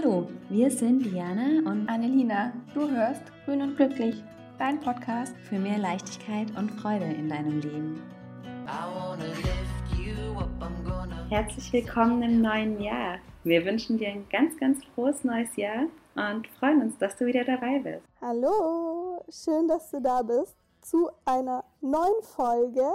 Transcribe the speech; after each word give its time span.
Hallo, 0.00 0.28
wir 0.48 0.70
sind 0.70 1.04
Diana 1.04 1.68
und 1.68 1.88
Annelina. 1.88 2.52
Du 2.72 2.88
hörst 2.88 3.22
Grün 3.44 3.62
und 3.62 3.76
Glücklich, 3.76 4.22
dein 4.56 4.78
Podcast 4.78 5.34
für 5.48 5.58
mehr 5.58 5.78
Leichtigkeit 5.78 6.46
und 6.56 6.70
Freude 6.80 7.06
in 7.06 7.28
deinem 7.28 7.58
Leben. 7.60 8.00
Herzlich 11.30 11.72
willkommen 11.72 12.22
im 12.22 12.40
neuen 12.40 12.80
Jahr. 12.80 13.18
Wir 13.42 13.64
wünschen 13.64 13.98
dir 13.98 14.10
ein 14.10 14.24
ganz, 14.30 14.56
ganz 14.60 14.84
frohes 14.94 15.24
neues 15.24 15.56
Jahr 15.56 15.86
und 16.14 16.46
freuen 16.60 16.82
uns, 16.82 16.96
dass 16.98 17.16
du 17.16 17.26
wieder 17.26 17.42
dabei 17.42 17.80
bist. 17.80 18.06
Hallo, 18.20 19.24
schön, 19.28 19.66
dass 19.66 19.90
du 19.90 20.00
da 20.00 20.22
bist 20.22 20.54
zu 20.80 21.10
einer 21.24 21.64
neuen 21.80 22.22
Folge 22.22 22.88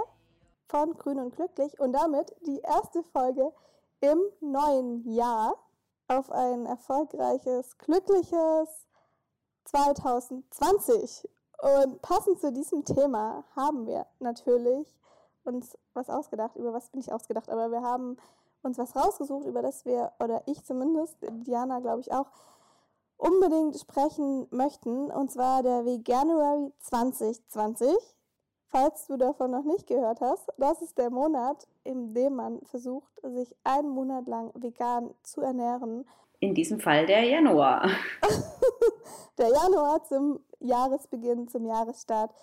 von 0.68 0.94
Grün 0.94 1.18
und 1.18 1.36
Glücklich 1.36 1.78
und 1.78 1.92
damit 1.92 2.34
die 2.46 2.60
erste 2.60 3.02
Folge 3.12 3.52
im 4.00 4.20
neuen 4.40 5.06
Jahr 5.14 5.63
auf 6.08 6.30
ein 6.30 6.66
erfolgreiches, 6.66 7.78
glückliches 7.78 8.86
2020. 9.64 11.28
Und 11.82 12.02
passend 12.02 12.40
zu 12.40 12.52
diesem 12.52 12.84
Thema 12.84 13.44
haben 13.56 13.86
wir 13.86 14.06
natürlich 14.18 14.94
uns 15.44 15.78
was 15.94 16.10
ausgedacht. 16.10 16.56
Über 16.56 16.72
was 16.72 16.90
bin 16.90 17.00
ich 17.00 17.12
ausgedacht? 17.12 17.48
Aber 17.48 17.70
wir 17.70 17.82
haben 17.82 18.16
uns 18.62 18.78
was 18.78 18.94
rausgesucht, 18.96 19.46
über 19.46 19.62
das 19.62 19.84
wir, 19.84 20.12
oder 20.18 20.42
ich 20.46 20.62
zumindest, 20.64 21.16
Diana 21.22 21.80
glaube 21.80 22.00
ich 22.00 22.12
auch, 22.12 22.26
unbedingt 23.16 23.78
sprechen 23.78 24.46
möchten. 24.50 25.10
Und 25.10 25.30
zwar 25.30 25.62
der 25.62 25.84
Veganuary 25.84 26.72
2020. 26.80 27.96
Falls 28.74 29.06
du 29.06 29.16
davon 29.16 29.52
noch 29.52 29.62
nicht 29.62 29.86
gehört 29.86 30.20
hast, 30.20 30.52
das 30.58 30.82
ist 30.82 30.98
der 30.98 31.08
Monat, 31.08 31.68
in 31.84 32.12
dem 32.12 32.34
man 32.34 32.60
versucht, 32.62 33.12
sich 33.22 33.54
einen 33.62 33.90
Monat 33.90 34.26
lang 34.26 34.50
vegan 34.56 35.14
zu 35.22 35.42
ernähren. 35.42 36.04
In 36.40 36.56
diesem 36.56 36.80
Fall 36.80 37.06
der 37.06 37.22
Januar. 37.22 37.88
der 39.38 39.46
Januar 39.46 40.02
zum 40.02 40.40
Jahresbeginn, 40.58 41.46
zum 41.46 41.66
Jahresstart 41.66 42.34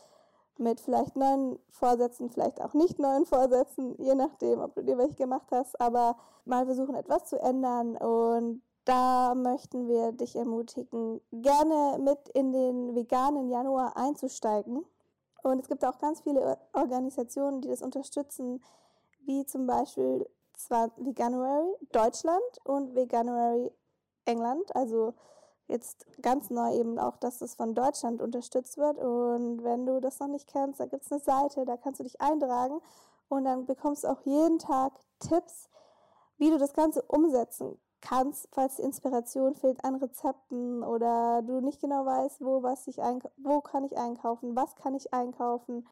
mit 0.58 0.80
vielleicht 0.80 1.18
neuen 1.18 1.60
Vorsätzen, 1.70 2.30
vielleicht 2.30 2.62
auch 2.62 2.76
nicht 2.76 2.98
neuen 2.98 3.26
Vorsätzen, 3.26 4.02
je 4.02 4.16
nachdem, 4.16 4.62
ob 4.62 4.74
du 4.76 4.84
dir 4.84 4.98
welche 4.98 5.16
gemacht 5.16 5.48
hast, 5.52 5.82
aber 5.82 6.16
mal 6.46 6.66
versuchen, 6.66 6.96
etwas 6.96 7.26
zu 7.26 7.42
ändern 7.42 7.98
und 7.98 8.62
da 8.86 9.36
möchten 9.36 9.90
wir 9.90 10.14
dich 10.14 10.38
ermutigen, 10.38 11.20
gerne 11.34 12.00
mit 12.02 12.30
in 12.30 12.54
den 12.54 12.96
veganen 12.96 13.50
Januar 13.50 13.98
einzusteigen. 13.98 14.86
Und 15.44 15.60
es 15.60 15.68
gibt 15.68 15.84
auch 15.86 16.00
ganz 16.00 16.22
viele 16.22 16.58
Organisationen, 16.74 17.62
die 17.62 17.70
das 17.70 17.82
unterstützen, 17.82 18.64
wie 19.26 19.46
zum 19.46 19.68
Beispiel 19.68 20.28
Veganuary 20.98 21.76
Deutschland 21.92 22.42
und 22.64 22.96
Veganuary 22.96 23.72
England. 24.26 24.76
Also 24.76 25.14
jetzt 25.68 26.06
ganz 26.22 26.50
neu 26.50 26.74
eben 26.76 27.00
auch, 27.00 27.18
dass 27.18 27.40
das 27.40 27.56
von 27.56 27.74
Deutschland 27.74 28.22
unterstützt 28.22 28.78
wird. 28.78 28.98
Und 28.98 29.64
wenn 29.64 29.86
du 29.86 30.00
das 30.00 30.20
noch 30.20 30.28
nicht 30.28 30.48
kennst, 30.48 30.80
da 30.80 30.86
gibt 30.86 31.06
es 31.06 31.12
eine 31.12 31.22
Seite, 31.22 31.66
da 31.66 31.78
kannst 31.78 32.00
du 32.00 32.04
dich 32.04 32.22
eintragen 32.22 32.80
und 33.30 33.46
dann 33.46 33.66
bekommst 33.66 34.04
du 34.04 34.10
auch 34.10 34.22
jeden 34.22 34.60
Tag 34.60 34.94
Tipps, 35.20 35.70
wie 36.38 36.50
du 36.50 36.58
das 36.58 36.74
Ganze 36.74 37.02
umsetzen 37.04 37.80
kannst, 38.02 38.48
falls 38.52 38.76
die 38.76 38.82
Inspiration 38.82 39.56
fehlt 39.56 39.84
an 39.86 39.96
Rezepten 39.96 40.84
oder 40.84 41.42
du 41.44 41.62
nicht 41.62 41.80
genau 41.80 42.06
weißt, 42.06 42.42
wo 42.42 42.64
was 42.64 42.88
ich 42.88 42.98
wo 43.38 43.62
kann 43.62 43.84
ich 43.84 43.98
einkaufen, 43.98 44.56
was 44.56 44.76
kann 44.76 44.96
ich 44.96 45.14
einkaufen, 45.14 45.88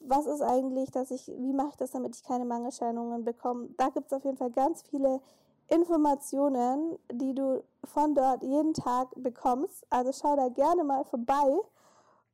was 0.00 0.26
ist 0.26 0.42
eigentlich, 0.42 0.90
dass 0.90 1.10
ich, 1.10 1.28
wie 1.28 1.52
mache 1.52 1.70
ich 1.70 1.76
das, 1.76 1.92
damit 1.92 2.16
ich 2.16 2.24
keine 2.24 2.44
Mangelscheinungen 2.44 3.24
bekomme. 3.24 3.68
Da 3.76 3.88
gibt 3.88 4.06
es 4.06 4.12
auf 4.12 4.24
jeden 4.24 4.36
Fall 4.36 4.50
ganz 4.50 4.82
viele 4.82 5.20
Informationen, 5.68 6.98
die 7.10 7.34
du 7.34 7.62
von 7.84 8.14
dort 8.14 8.42
jeden 8.42 8.74
Tag 8.74 9.08
bekommst. 9.16 9.86
Also 9.90 10.12
schau 10.12 10.36
da 10.36 10.48
gerne 10.48 10.84
mal 10.84 11.04
vorbei 11.04 11.58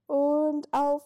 und 0.06 0.72
auf 0.72 1.02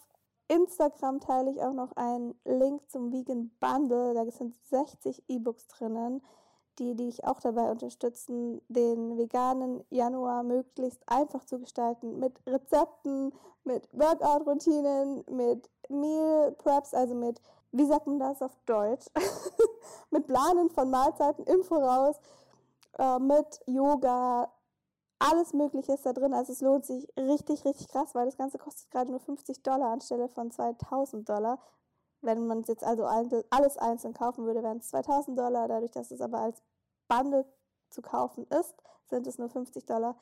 Instagram 0.49 1.21
teile 1.21 1.51
ich 1.51 1.63
auch 1.63 1.73
noch 1.73 1.93
einen 1.97 2.35
Link 2.45 2.89
zum 2.91 3.13
Vegan 3.13 3.51
Bundle. 3.61 4.15
Da 4.15 4.31
sind 4.31 4.55
60 4.71 5.25
E-Books 5.29 5.69
drinnen 5.69 6.23
die, 6.79 6.95
dich 6.95 7.25
auch 7.25 7.41
dabei 7.41 7.71
unterstützen, 7.71 8.61
den 8.69 9.17
veganen 9.19 9.85
Januar 9.91 10.43
möglichst 10.43 11.01
einfach 11.07 11.45
zu 11.45 11.59
gestalten. 11.59 12.19
Mit 12.19 12.41
Rezepten, 12.47 13.33
mit 13.65 13.89
Workout-Routinen, 13.93 15.25
mit 15.31 15.71
Meal 15.89 16.53
Preps, 16.53 16.95
also 16.95 17.15
mit, 17.15 17.41
wie 17.73 17.87
sagt 17.87 18.07
man 18.07 18.19
das 18.19 18.43
auf 18.43 18.57
Deutsch? 18.67 19.07
mit 20.11 20.27
Planen 20.27 20.71
von 20.71 20.91
Mahlzeiten 20.91 21.45
im 21.45 21.63
Voraus, 21.63 22.17
äh, 22.99 23.19
mit 23.19 23.61
Yoga, 23.67 24.51
alles 25.19 25.53
Mögliche 25.53 25.93
ist 25.93 26.05
da 26.05 26.13
drin. 26.13 26.35
Also 26.35 26.53
es 26.53 26.61
lohnt 26.61 26.85
sich 26.85 27.09
richtig, 27.17 27.65
richtig 27.65 27.89
krass, 27.89 28.15
weil 28.15 28.27
das 28.27 28.37
Ganze 28.37 28.59
kostet 28.59 28.91
gerade 28.91 29.11
nur 29.11 29.21
50 29.21 29.63
Dollar 29.63 29.93
anstelle 29.93 30.29
von 30.29 30.51
2000 30.51 31.29
Dollar. 31.29 31.59
Wenn 32.23 32.47
man 32.47 32.61
es 32.61 32.69
jetzt 32.69 32.85
also 32.85 33.05
alles 33.05 33.77
einzeln 33.79 34.15
kaufen 34.15 34.47
würde, 34.47 34.63
wären 34.63 34.79
es 34.79 34.89
2000 34.89 35.39
Dollar. 35.39 35.69
Dadurch, 35.69 35.91
dass 35.91 36.11
es 36.11 36.21
aber 36.21 36.39
als 36.39 36.63
Bundle 37.09 37.45
zu 37.91 38.01
kaufen 38.01 38.47
ist, 38.47 38.75
sind 39.11 39.27
es 39.27 39.39
nur 39.39 39.49
50 39.49 39.85
Dollar. 39.87 40.17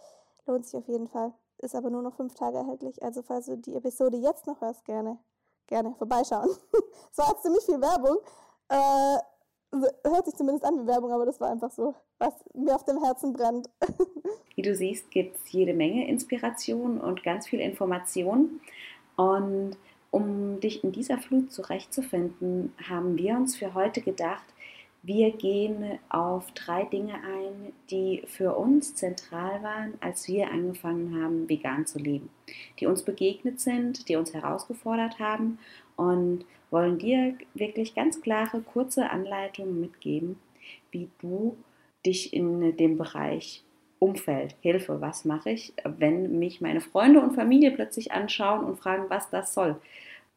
Lohnt 0.47 0.67
sich 0.67 0.77
auf 0.77 0.89
jeden 0.89 1.09
Fall. 1.09 1.33
Ist 1.59 1.75
aber 1.75 1.91
nur 1.91 2.03
noch 2.03 2.15
fünf 2.15 2.35
Tage 2.35 2.57
erhältlich. 2.57 3.03
Also 3.03 3.23
falls 3.23 3.47
du 3.47 3.57
die 3.57 3.77
Episode 3.77 4.17
jetzt 4.17 4.47
noch 4.47 4.61
hörst, 4.63 4.85
gerne, 4.87 5.19
gerne 5.67 5.95
vorbeischauen. 5.95 6.49
Es 7.13 7.19
war 7.19 7.29
jetzt 7.29 7.43
ziemlich 7.43 7.65
viel 7.65 7.81
Werbung. 7.81 8.19
Äh, 8.69 9.19
hört 10.09 10.25
sich 10.25 10.35
zumindest 10.35 10.65
an 10.65 10.81
wie 10.81 10.87
Werbung, 10.87 11.13
aber 11.13 11.27
das 11.27 11.41
war 11.41 11.51
einfach 11.51 11.71
so, 11.71 11.95
was 12.19 12.35
mir 12.55 12.75
auf 12.75 12.85
dem 12.85 13.03
Herzen 13.03 13.33
brennt. 13.33 13.69
Wie 14.55 14.63
du 14.63 14.75
siehst, 14.75 15.11
gibt 15.11 15.37
es 15.37 15.53
jede 15.53 15.75
Menge 15.75 16.09
Inspiration 16.09 17.01
und 17.01 17.23
ganz 17.23 17.47
viel 17.47 17.61
Information. 17.61 18.61
Und 19.17 19.77
um 20.11 20.61
dich 20.61 20.83
in 20.83 20.93
dieser 20.93 21.19
Flut 21.19 21.53
zurechtzufinden, 21.53 22.73
haben 22.89 23.17
wir 23.17 23.37
uns 23.37 23.57
für 23.57 23.75
heute 23.75 24.01
gedacht, 24.01 24.45
wir 25.03 25.31
gehen 25.31 25.99
auf 26.11 26.51
drei 26.53 26.85
Dinge 26.85 27.15
ein, 27.15 27.73
die 27.91 28.23
für 28.27 28.55
uns 28.57 28.95
zentral 28.95 29.63
waren, 29.63 29.95
als 30.01 30.29
wir 30.29 30.51
angefangen 30.51 31.23
haben, 31.23 31.49
vegan 31.49 31.87
zu 31.87 31.99
leben, 31.99 32.29
die 32.79 32.87
uns 32.87 33.03
begegnet 33.03 33.61
sind, 33.61 34.09
die 34.11 34.17
uns 34.17 34.35
herausgefordert 34.35 35.19
haben 35.19 35.59
und 35.97 36.45
wollen 36.71 36.99
dir 36.99 37.35
wirklich 37.55 37.95
ganz 37.95 38.21
klare, 38.21 38.61
kurze 38.61 39.09
Anleitungen 39.09 39.81
mitgeben, 39.81 40.39
wie 40.91 41.09
du 41.21 41.57
dich 42.05 42.35
in 42.35 42.77
dem 42.77 42.99
Bereich 42.99 43.65
Umfeld, 44.01 44.57
Hilfe, 44.63 45.01
was 45.01 45.25
mache 45.25 45.51
ich, 45.51 45.73
wenn 45.85 46.41
mich 46.41 46.61
meine 46.61 46.81
Freunde 46.81 47.21
und 47.21 47.35
Familie 47.35 47.71
plötzlich 47.71 48.11
anschauen 48.11 48.65
und 48.65 48.79
fragen, 48.79 49.05
was 49.09 49.31
das 49.31 49.55
soll. 49.55 49.77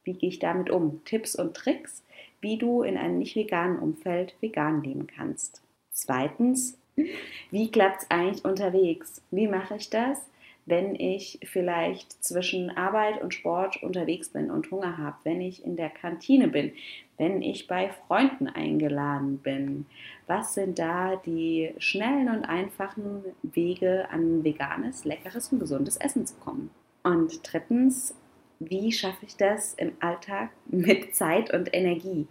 Wie 0.03 0.13
gehe 0.13 0.29
ich 0.29 0.40
damit 0.40 0.69
um? 0.69 1.03
Tipps 1.06 1.35
und 1.35 1.56
Tricks, 1.56 2.03
wie 2.41 2.57
du 2.57 2.84
in 2.84 2.97
einem 2.97 3.18
nicht 3.18 3.35
veganen 3.35 3.79
Umfeld 3.79 4.35
vegan 4.41 4.84
leben 4.84 5.07
kannst. 5.07 5.62
Zweitens, 5.91 6.78
wie 7.52 7.72
klappt 7.72 8.03
es 8.03 8.12
eigentlich 8.12 8.44
unterwegs? 8.44 9.22
Wie 9.31 9.47
mache 9.47 9.78
ich 9.78 9.90
das, 9.90 10.19
wenn 10.66 10.96
ich 10.96 11.40
vielleicht 11.44 12.23
zwischen 12.23 12.69
Arbeit 12.69 13.22
und 13.22 13.34
Sport 13.34 13.81
unterwegs 13.81 14.29
bin 14.29 14.52
und 14.52 14.72
Hunger 14.72 14.97
habe, 14.97 15.18
wenn 15.23 15.41
ich 15.41 15.63
in 15.63 15.75
der 15.75 15.90
Kantine 15.90 16.47
bin, 16.47 16.73
wenn 17.18 17.41
ich 17.41 17.68
bei 17.68 17.91
Freunden 18.07 18.47
eingeladen 18.47 19.38
bin? 19.38 19.85
Was 20.28 20.53
sind 20.53 20.79
da 20.79 21.16
die 21.16 21.74
schnellen 21.78 22.29
und 22.29 22.46
einfachen 22.46 23.24
Wege, 23.44 24.07
an 24.09 24.44
veganes, 24.44 25.06
leckeres 25.06 25.52
und 25.52 25.59
gesundes 25.59 25.97
Essen 25.97 26.25
zu 26.25 26.35
kommen? 26.35 26.69
Und 27.03 27.40
drittens, 27.44 28.16
wie 28.59 28.91
schaffe 28.91 29.25
ich 29.25 29.35
das 29.35 29.73
im 29.73 29.94
Alltag 30.00 30.50
mit 30.68 31.16
Zeit 31.16 31.53
und 31.53 31.73
Energie? 31.73 32.28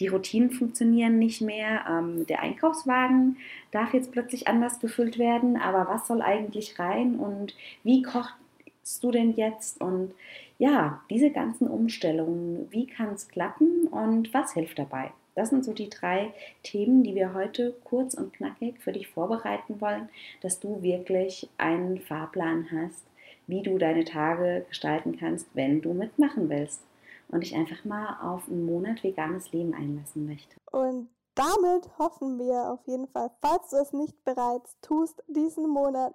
Die 0.00 0.08
Routinen 0.08 0.50
funktionieren 0.50 1.18
nicht 1.18 1.40
mehr. 1.40 1.84
Ähm, 1.88 2.26
der 2.26 2.42
Einkaufswagen 2.42 3.36
darf 3.70 3.94
jetzt 3.94 4.12
plötzlich 4.12 4.48
anders 4.48 4.80
gefüllt 4.80 5.18
werden, 5.18 5.56
aber 5.56 5.88
was 5.88 6.06
soll 6.06 6.20
eigentlich 6.20 6.78
rein 6.78 7.16
und 7.16 7.54
wie 7.84 8.02
kochst 8.02 9.02
du 9.02 9.10
denn 9.10 9.32
jetzt? 9.34 9.80
Und 9.80 10.12
ja, 10.58 11.02
diese 11.10 11.30
ganzen 11.30 11.68
Umstellungen, 11.68 12.70
wie 12.70 12.86
kann 12.86 13.14
es 13.14 13.28
klappen 13.28 13.86
und 13.88 14.32
was 14.32 14.52
hilft 14.52 14.78
dabei? 14.78 15.12
Das 15.34 15.50
sind 15.50 15.64
so 15.64 15.72
die 15.72 15.90
drei 15.90 16.32
Themen, 16.62 17.02
die 17.02 17.14
wir 17.14 17.34
heute 17.34 17.74
kurz 17.82 18.14
und 18.14 18.32
knackig 18.32 18.78
für 18.78 18.92
dich 18.92 19.08
vorbereiten 19.08 19.80
wollen, 19.80 20.08
dass 20.42 20.60
du 20.60 20.80
wirklich 20.82 21.50
einen 21.58 21.98
Fahrplan 21.98 22.68
hast, 22.70 23.04
wie 23.46 23.62
du 23.62 23.78
deine 23.78 24.04
Tage 24.04 24.64
gestalten 24.68 25.16
kannst, 25.18 25.48
wenn 25.54 25.82
du 25.82 25.92
mitmachen 25.92 26.48
willst 26.48 26.82
und 27.28 27.40
dich 27.40 27.54
einfach 27.54 27.84
mal 27.84 28.16
auf 28.22 28.48
einen 28.48 28.64
Monat 28.64 29.02
veganes 29.02 29.50
Leben 29.52 29.74
einlassen 29.74 30.26
möchtest. 30.26 30.60
Und 30.70 31.08
damit 31.34 31.98
hoffen 31.98 32.38
wir 32.38 32.70
auf 32.70 32.86
jeden 32.86 33.08
Fall, 33.08 33.30
falls 33.40 33.70
du 33.70 33.76
es 33.76 33.92
nicht 33.92 34.24
bereits 34.24 34.78
tust, 34.82 35.20
diesen 35.26 35.68
Monat 35.68 36.14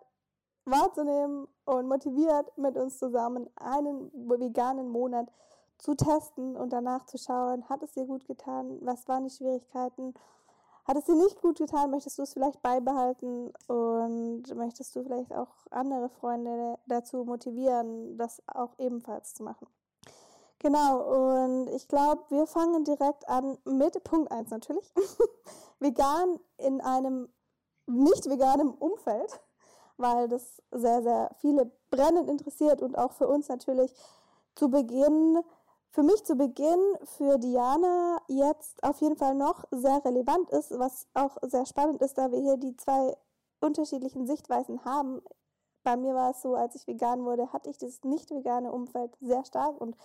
wahrzunehmen 0.63 1.47
und 1.69 1.87
motiviert 1.87 2.51
mit 2.57 2.75
uns 2.77 2.97
zusammen 2.97 3.47
einen 3.55 4.11
veganen 4.27 4.89
Monat 4.89 5.31
zu 5.77 5.93
testen 5.93 6.57
und 6.57 6.73
danach 6.73 7.05
zu 7.05 7.19
schauen, 7.19 7.67
hat 7.69 7.83
es 7.83 7.91
dir 7.93 8.05
gut 8.05 8.25
getan, 8.25 8.79
was 8.81 9.07
waren 9.07 9.23
die 9.23 9.29
Schwierigkeiten, 9.29 10.13
Hat 10.85 10.97
es 10.97 11.05
dir 11.05 11.13
nicht 11.13 11.39
gut 11.39 11.59
getan? 11.59 11.91
Möchtest 11.91 12.17
du 12.17 12.23
es 12.23 12.33
vielleicht 12.33 12.63
beibehalten 12.63 13.53
und 13.67 14.43
möchtest 14.55 14.95
du 14.95 15.03
vielleicht 15.03 15.31
auch 15.31 15.51
andere 15.69 16.09
Freunde 16.09 16.79
dazu 16.87 17.25
motivieren, 17.25 18.17
das 18.17 18.41
auch 18.47 18.73
ebenfalls 18.79 19.35
zu 19.35 19.43
machen? 19.43 19.67
Genau, 20.57 21.45
und 21.45 21.67
ich 21.69 21.87
glaube, 21.87 22.23
wir 22.29 22.47
fangen 22.47 22.83
direkt 22.85 23.29
an 23.29 23.59
mit 23.65 24.03
Punkt 24.03 24.31
1 24.31 24.49
natürlich. 24.49 24.91
Vegan 25.79 26.39
in 26.57 26.81
einem 26.81 27.29
nicht 27.85 28.27
veganem 28.27 28.71
Umfeld, 28.71 29.39
weil 29.99 30.27
das 30.27 30.61
sehr, 30.71 31.01
sehr 31.01 31.31
viele 31.39 31.71
brennend 31.91 32.29
interessiert 32.29 32.81
und 32.81 32.97
auch 32.97 33.11
für 33.11 33.27
uns 33.27 33.47
natürlich 33.49 33.93
zu 34.55 34.69
Beginn 34.69 35.39
für 35.91 36.03
mich 36.03 36.23
zu 36.23 36.35
Beginn, 36.35 36.79
für 37.03 37.39
Diana 37.39 38.21
jetzt 38.27 38.83
auf 38.83 39.01
jeden 39.01 39.15
Fall 39.15 39.33
noch 39.33 39.65
sehr 39.71 40.03
relevant 40.05 40.49
ist, 40.51 40.77
was 40.77 41.07
auch 41.13 41.37
sehr 41.41 41.65
spannend 41.65 42.01
ist, 42.01 42.17
da 42.17 42.31
wir 42.31 42.39
hier 42.39 42.57
die 42.57 42.75
zwei 42.77 43.17
unterschiedlichen 43.59 44.27
Sichtweisen 44.27 44.85
haben. 44.85 45.21
Bei 45.83 45.97
mir 45.97 46.13
war 46.13 46.31
es 46.31 46.41
so, 46.41 46.53
als 46.55 46.75
ich 46.75 46.85
vegan 46.85 47.25
wurde, 47.25 47.51
hatte 47.51 47.69
ich 47.69 47.77
das 47.77 48.03
nicht 48.03 48.29
vegane 48.29 48.71
Umfeld 48.71 49.17
sehr 49.19 49.43
stark 49.45 49.81
und 49.81 49.97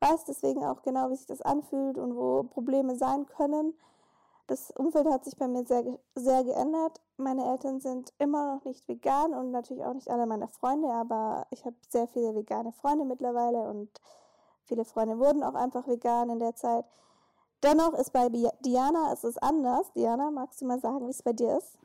weiß 0.00 0.24
deswegen 0.26 0.64
auch 0.64 0.82
genau, 0.82 1.10
wie 1.10 1.16
sich 1.16 1.26
das 1.26 1.42
anfühlt 1.42 1.98
und 1.98 2.14
wo 2.14 2.44
Probleme 2.44 2.96
sein 2.96 3.26
können. 3.26 3.74
Das 4.46 4.70
Umfeld 4.72 5.06
hat 5.06 5.24
sich 5.24 5.36
bei 5.36 5.48
mir 5.48 5.64
sehr, 5.64 5.84
sehr 6.14 6.44
geändert. 6.44 7.00
Meine 7.16 7.50
Eltern 7.50 7.80
sind 7.80 8.12
immer 8.18 8.54
noch 8.54 8.64
nicht 8.64 8.86
vegan 8.88 9.32
und 9.32 9.50
natürlich 9.50 9.84
auch 9.84 9.94
nicht 9.94 10.10
alle 10.10 10.26
meine 10.26 10.48
Freunde, 10.48 10.88
aber 10.88 11.46
ich 11.50 11.64
habe 11.64 11.76
sehr 11.88 12.06
viele 12.08 12.34
vegane 12.34 12.72
Freunde 12.72 13.04
mittlerweile 13.04 13.60
und 13.60 13.88
Viele 14.66 14.84
Freunde 14.84 15.18
wurden 15.18 15.42
auch 15.42 15.54
einfach 15.54 15.86
vegan 15.86 16.30
in 16.30 16.38
der 16.38 16.54
Zeit. 16.54 16.84
Dennoch 17.62 17.94
ist 17.94 18.12
bei 18.12 18.28
Diana 18.64 19.12
ist 19.12 19.24
es 19.24 19.38
anders. 19.38 19.92
Diana, 19.92 20.30
magst 20.30 20.60
du 20.60 20.66
mal 20.66 20.80
sagen, 20.80 21.06
wie 21.06 21.10
es 21.10 21.22
bei 21.22 21.32
dir 21.32 21.58
ist? 21.58 21.78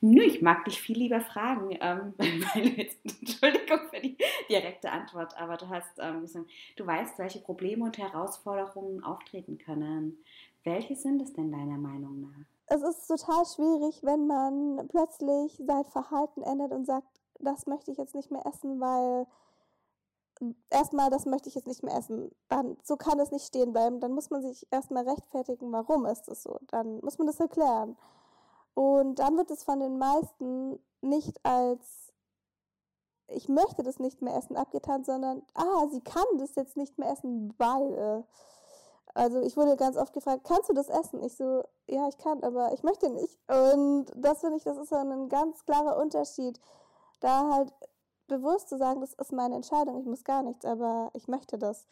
Nö, 0.00 0.22
ich 0.22 0.42
mag 0.42 0.64
dich 0.64 0.80
viel 0.80 0.98
lieber 0.98 1.20
fragen. 1.20 1.76
Ähm, 1.80 2.14
Entschuldigung 2.18 3.80
für 3.90 4.00
die 4.00 4.16
direkte 4.48 4.90
Antwort, 4.90 5.36
aber 5.38 5.56
du 5.56 5.68
hast, 5.68 5.98
ähm, 5.98 6.24
du 6.76 6.86
weißt, 6.86 7.18
welche 7.18 7.40
Probleme 7.40 7.84
und 7.84 7.98
Herausforderungen 7.98 9.04
auftreten 9.04 9.58
können. 9.58 10.18
Welche 10.68 10.96
sind 10.96 11.22
es 11.22 11.32
denn 11.32 11.50
deiner 11.50 11.78
Meinung 11.78 12.20
nach? 12.20 12.44
Es 12.66 12.82
ist 12.82 13.06
total 13.06 13.46
schwierig, 13.46 14.02
wenn 14.02 14.26
man 14.26 14.86
plötzlich 14.88 15.56
sein 15.66 15.84
Verhalten 15.86 16.42
ändert 16.42 16.72
und 16.72 16.84
sagt, 16.84 17.08
das 17.40 17.66
möchte 17.66 17.90
ich 17.90 17.96
jetzt 17.96 18.14
nicht 18.14 18.30
mehr 18.30 18.44
essen, 18.44 18.78
weil 18.78 19.26
erstmal, 20.68 21.08
das 21.08 21.24
möchte 21.24 21.48
ich 21.48 21.54
jetzt 21.54 21.66
nicht 21.66 21.82
mehr 21.82 21.96
essen. 21.96 22.30
Dann, 22.48 22.76
so 22.84 22.96
kann 22.96 23.18
es 23.18 23.30
nicht 23.30 23.46
stehen 23.46 23.72
bleiben. 23.72 23.98
Dann 24.00 24.12
muss 24.12 24.28
man 24.28 24.42
sich 24.42 24.66
erstmal 24.70 25.08
rechtfertigen, 25.08 25.72
warum 25.72 26.04
ist 26.04 26.28
es 26.28 26.42
so. 26.42 26.58
Dann 26.66 27.00
muss 27.00 27.16
man 27.16 27.26
das 27.26 27.40
erklären. 27.40 27.96
Und 28.74 29.20
dann 29.20 29.38
wird 29.38 29.50
es 29.50 29.64
von 29.64 29.80
den 29.80 29.96
meisten 29.96 30.78
nicht 31.00 31.42
als 31.44 32.12
ich 33.30 33.48
möchte 33.48 33.82
das 33.82 33.98
nicht 33.98 34.22
mehr 34.22 34.36
essen 34.36 34.56
abgetan, 34.56 35.04
sondern 35.04 35.42
ah, 35.54 35.86
sie 35.90 36.00
kann 36.00 36.24
das 36.38 36.54
jetzt 36.54 36.76
nicht 36.76 36.98
mehr 36.98 37.10
essen, 37.10 37.54
weil 37.58 38.24
also 39.18 39.40
ich 39.40 39.56
wurde 39.56 39.76
ganz 39.76 39.96
oft 39.96 40.12
gefragt, 40.12 40.44
kannst 40.44 40.68
du 40.68 40.74
das 40.74 40.88
essen? 40.88 41.22
Ich 41.24 41.36
so, 41.36 41.64
ja, 41.88 42.08
ich 42.08 42.16
kann, 42.18 42.42
aber 42.44 42.72
ich 42.72 42.84
möchte 42.84 43.10
nicht. 43.10 43.36
Und 43.48 44.06
das 44.14 44.40
finde 44.40 44.56
ich, 44.56 44.62
das 44.62 44.78
ist 44.78 44.90
so 44.90 44.96
ein 44.96 45.28
ganz 45.28 45.64
klarer 45.64 45.96
Unterschied. 45.96 46.60
Da 47.20 47.50
halt 47.50 47.72
bewusst 48.28 48.68
zu 48.68 48.78
sagen, 48.78 49.00
das 49.00 49.14
ist 49.14 49.32
meine 49.32 49.56
Entscheidung, 49.56 49.98
ich 49.98 50.06
muss 50.06 50.22
gar 50.22 50.42
nichts, 50.42 50.64
aber 50.64 51.10
ich 51.14 51.26
möchte 51.26 51.58
das. 51.58 51.88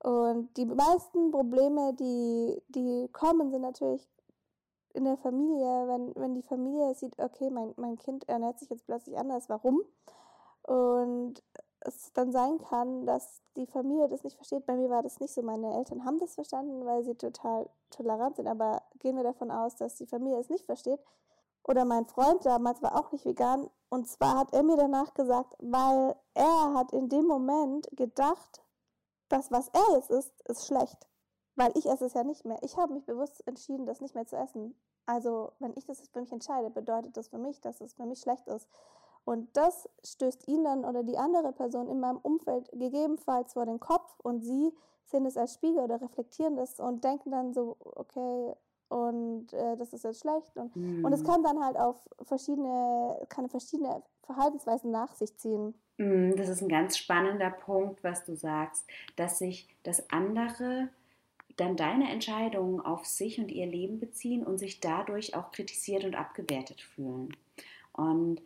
Und 0.00 0.56
die 0.56 0.66
meisten 0.66 1.30
Probleme, 1.30 1.94
die, 1.94 2.60
die 2.68 3.08
kommen, 3.12 3.50
sind 3.50 3.62
natürlich 3.62 4.08
in 4.92 5.04
der 5.04 5.18
Familie, 5.18 5.86
wenn, 5.86 6.14
wenn 6.16 6.34
die 6.34 6.42
Familie 6.42 6.94
sieht, 6.94 7.16
okay, 7.18 7.48
mein, 7.50 7.74
mein 7.76 7.96
Kind 7.96 8.28
ernährt 8.28 8.58
sich 8.58 8.70
jetzt 8.70 8.86
plötzlich 8.86 9.16
anders, 9.16 9.48
warum? 9.48 9.82
Und 10.62 11.42
es 11.80 12.12
dann 12.12 12.32
sein 12.32 12.58
kann, 12.58 13.06
dass 13.06 13.42
die 13.56 13.66
Familie 13.66 14.08
das 14.08 14.24
nicht 14.24 14.36
versteht. 14.36 14.66
Bei 14.66 14.76
mir 14.76 14.90
war 14.90 15.02
das 15.02 15.20
nicht 15.20 15.32
so. 15.32 15.42
Meine 15.42 15.74
Eltern 15.74 16.04
haben 16.04 16.18
das 16.18 16.34
verstanden, 16.34 16.84
weil 16.84 17.04
sie 17.04 17.14
total 17.14 17.68
tolerant 17.90 18.36
sind. 18.36 18.48
Aber 18.48 18.82
gehen 18.98 19.16
wir 19.16 19.24
davon 19.24 19.50
aus, 19.50 19.76
dass 19.76 19.96
die 19.96 20.06
Familie 20.06 20.38
es 20.38 20.50
nicht 20.50 20.66
versteht, 20.66 21.00
oder 21.68 21.84
mein 21.84 22.06
Freund 22.06 22.46
damals 22.46 22.80
war 22.80 22.96
auch 22.96 23.10
nicht 23.10 23.24
vegan. 23.24 23.68
Und 23.88 24.08
zwar 24.08 24.38
hat 24.38 24.52
er 24.52 24.62
mir 24.62 24.76
danach 24.76 25.14
gesagt, 25.14 25.54
weil 25.58 26.14
er 26.34 26.74
hat 26.74 26.92
in 26.92 27.08
dem 27.08 27.26
Moment 27.26 27.88
gedacht, 27.92 28.62
das, 29.28 29.50
was 29.50 29.68
er 29.68 29.96
jetzt 29.96 30.10
isst, 30.10 30.40
ist 30.48 30.66
schlecht. 30.66 31.08
Weil 31.56 31.72
ich 31.76 31.86
esse 31.86 32.06
es 32.06 32.14
ja 32.14 32.22
nicht 32.22 32.44
mehr. 32.44 32.58
Ich 32.62 32.76
habe 32.76 32.92
mich 32.92 33.04
bewusst 33.04 33.44
entschieden, 33.48 33.86
das 33.86 34.00
nicht 34.00 34.14
mehr 34.14 34.26
zu 34.26 34.36
essen. 34.36 34.78
Also, 35.06 35.52
wenn 35.58 35.72
ich 35.76 35.86
das 35.86 36.00
für 36.08 36.20
mich 36.20 36.32
entscheide, 36.32 36.70
bedeutet 36.70 37.16
das 37.16 37.28
für 37.28 37.38
mich, 37.38 37.60
dass 37.60 37.80
es 37.80 37.94
für 37.94 38.06
mich 38.06 38.20
schlecht 38.20 38.46
ist. 38.46 38.68
Und 39.26 39.54
das 39.56 39.88
stößt 40.04 40.46
ihn 40.46 40.62
dann 40.62 40.84
oder 40.84 41.02
die 41.02 41.18
andere 41.18 41.52
Person 41.52 41.88
in 41.88 41.98
meinem 41.98 42.18
Umfeld 42.18 42.70
gegebenenfalls 42.70 43.54
vor 43.54 43.66
den 43.66 43.80
Kopf 43.80 44.20
und 44.22 44.42
sie 44.42 44.72
sehen 45.04 45.26
es 45.26 45.36
als 45.36 45.54
Spiegel 45.54 45.80
oder 45.80 46.00
reflektieren 46.00 46.54
das 46.54 46.78
und 46.78 47.02
denken 47.02 47.32
dann 47.32 47.52
so, 47.52 47.76
okay, 47.80 48.54
und 48.88 49.52
äh, 49.52 49.76
das 49.76 49.92
ist 49.92 50.04
jetzt 50.04 50.20
schlecht. 50.20 50.56
Und, 50.56 50.76
mm. 50.76 51.04
und 51.04 51.12
es 51.12 51.22
mhm. 51.22 51.26
kann 51.26 51.42
dann 51.42 51.64
halt 51.64 51.76
auf 51.76 52.08
verschiedene, 52.22 53.20
kann 53.28 53.48
verschiedene 53.48 54.00
Verhaltensweisen 54.22 54.92
nach 54.92 55.12
sich 55.14 55.36
ziehen. 55.36 55.74
Mm, 55.96 56.36
das 56.36 56.48
ist 56.48 56.62
ein 56.62 56.68
ganz 56.68 56.96
spannender 56.96 57.50
Punkt, 57.50 58.04
was 58.04 58.24
du 58.24 58.36
sagst, 58.36 58.86
dass 59.16 59.38
sich 59.38 59.68
das 59.82 60.08
andere 60.10 60.88
dann 61.56 61.74
deine 61.74 62.12
Entscheidungen 62.12 62.80
auf 62.80 63.06
sich 63.06 63.40
und 63.40 63.50
ihr 63.50 63.66
Leben 63.66 63.98
beziehen 63.98 64.46
und 64.46 64.58
sich 64.58 64.78
dadurch 64.78 65.34
auch 65.34 65.50
kritisiert 65.50 66.04
und 66.04 66.14
abgewertet 66.14 66.80
fühlen. 66.80 67.34
Und 67.92 68.40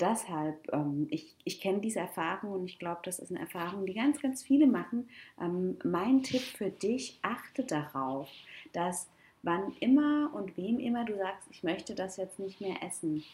deshalb, 0.00 0.72
ähm, 0.72 1.06
ich, 1.10 1.34
ich 1.44 1.60
kenne 1.60 1.80
diese 1.80 2.00
Erfahrung 2.00 2.52
und 2.52 2.64
ich 2.64 2.78
glaube, 2.78 3.00
das 3.04 3.18
ist 3.18 3.30
eine 3.30 3.40
Erfahrung, 3.40 3.86
die 3.86 3.94
ganz, 3.94 4.20
ganz 4.20 4.42
viele 4.42 4.66
machen. 4.66 5.08
Ähm, 5.40 5.78
mein 5.84 6.22
Tipp 6.22 6.42
für 6.42 6.70
dich, 6.70 7.18
achte 7.22 7.64
darauf, 7.64 8.28
dass 8.72 9.08
wann 9.42 9.74
immer 9.80 10.30
und 10.34 10.56
wem 10.56 10.78
immer 10.78 11.04
du 11.04 11.16
sagst, 11.16 11.48
ich 11.50 11.62
möchte 11.62 11.94
das 11.94 12.16
jetzt 12.16 12.38
nicht 12.38 12.60
mehr 12.60 12.82
essen, 12.82 13.24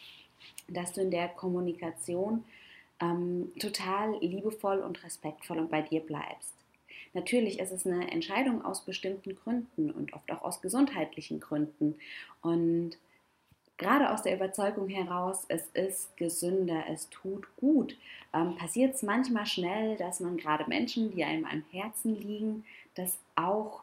dass 0.67 0.93
du 0.93 1.01
in 1.01 1.11
der 1.11 1.29
Kommunikation 1.29 2.43
ähm, 2.99 3.51
total 3.59 4.17
liebevoll 4.19 4.79
und 4.79 5.03
respektvoll 5.03 5.59
und 5.59 5.71
bei 5.71 5.81
dir 5.81 6.01
bleibst. 6.01 6.53
Natürlich 7.13 7.59
ist 7.59 7.71
es 7.71 7.85
eine 7.85 8.09
Entscheidung 8.11 8.63
aus 8.63 8.85
bestimmten 8.85 9.35
Gründen 9.35 9.91
und 9.91 10.13
oft 10.13 10.31
auch 10.31 10.43
aus 10.43 10.61
gesundheitlichen 10.61 11.39
Gründen. 11.39 11.95
Und 12.41 12.97
gerade 13.81 14.11
aus 14.11 14.21
der 14.21 14.35
Überzeugung 14.35 14.87
heraus, 14.87 15.45
es 15.47 15.67
ist 15.73 16.15
gesünder, 16.15 16.83
es 16.87 17.09
tut 17.09 17.47
gut, 17.57 17.97
ähm, 18.33 18.55
passiert 18.55 18.93
es 18.93 19.01
manchmal 19.01 19.47
schnell, 19.47 19.97
dass 19.97 20.19
man 20.19 20.37
gerade 20.37 20.69
Menschen, 20.69 21.11
die 21.11 21.23
einem 21.23 21.45
am 21.45 21.63
Herzen 21.71 22.15
liegen, 22.15 22.63
das 22.93 23.17
auch 23.35 23.81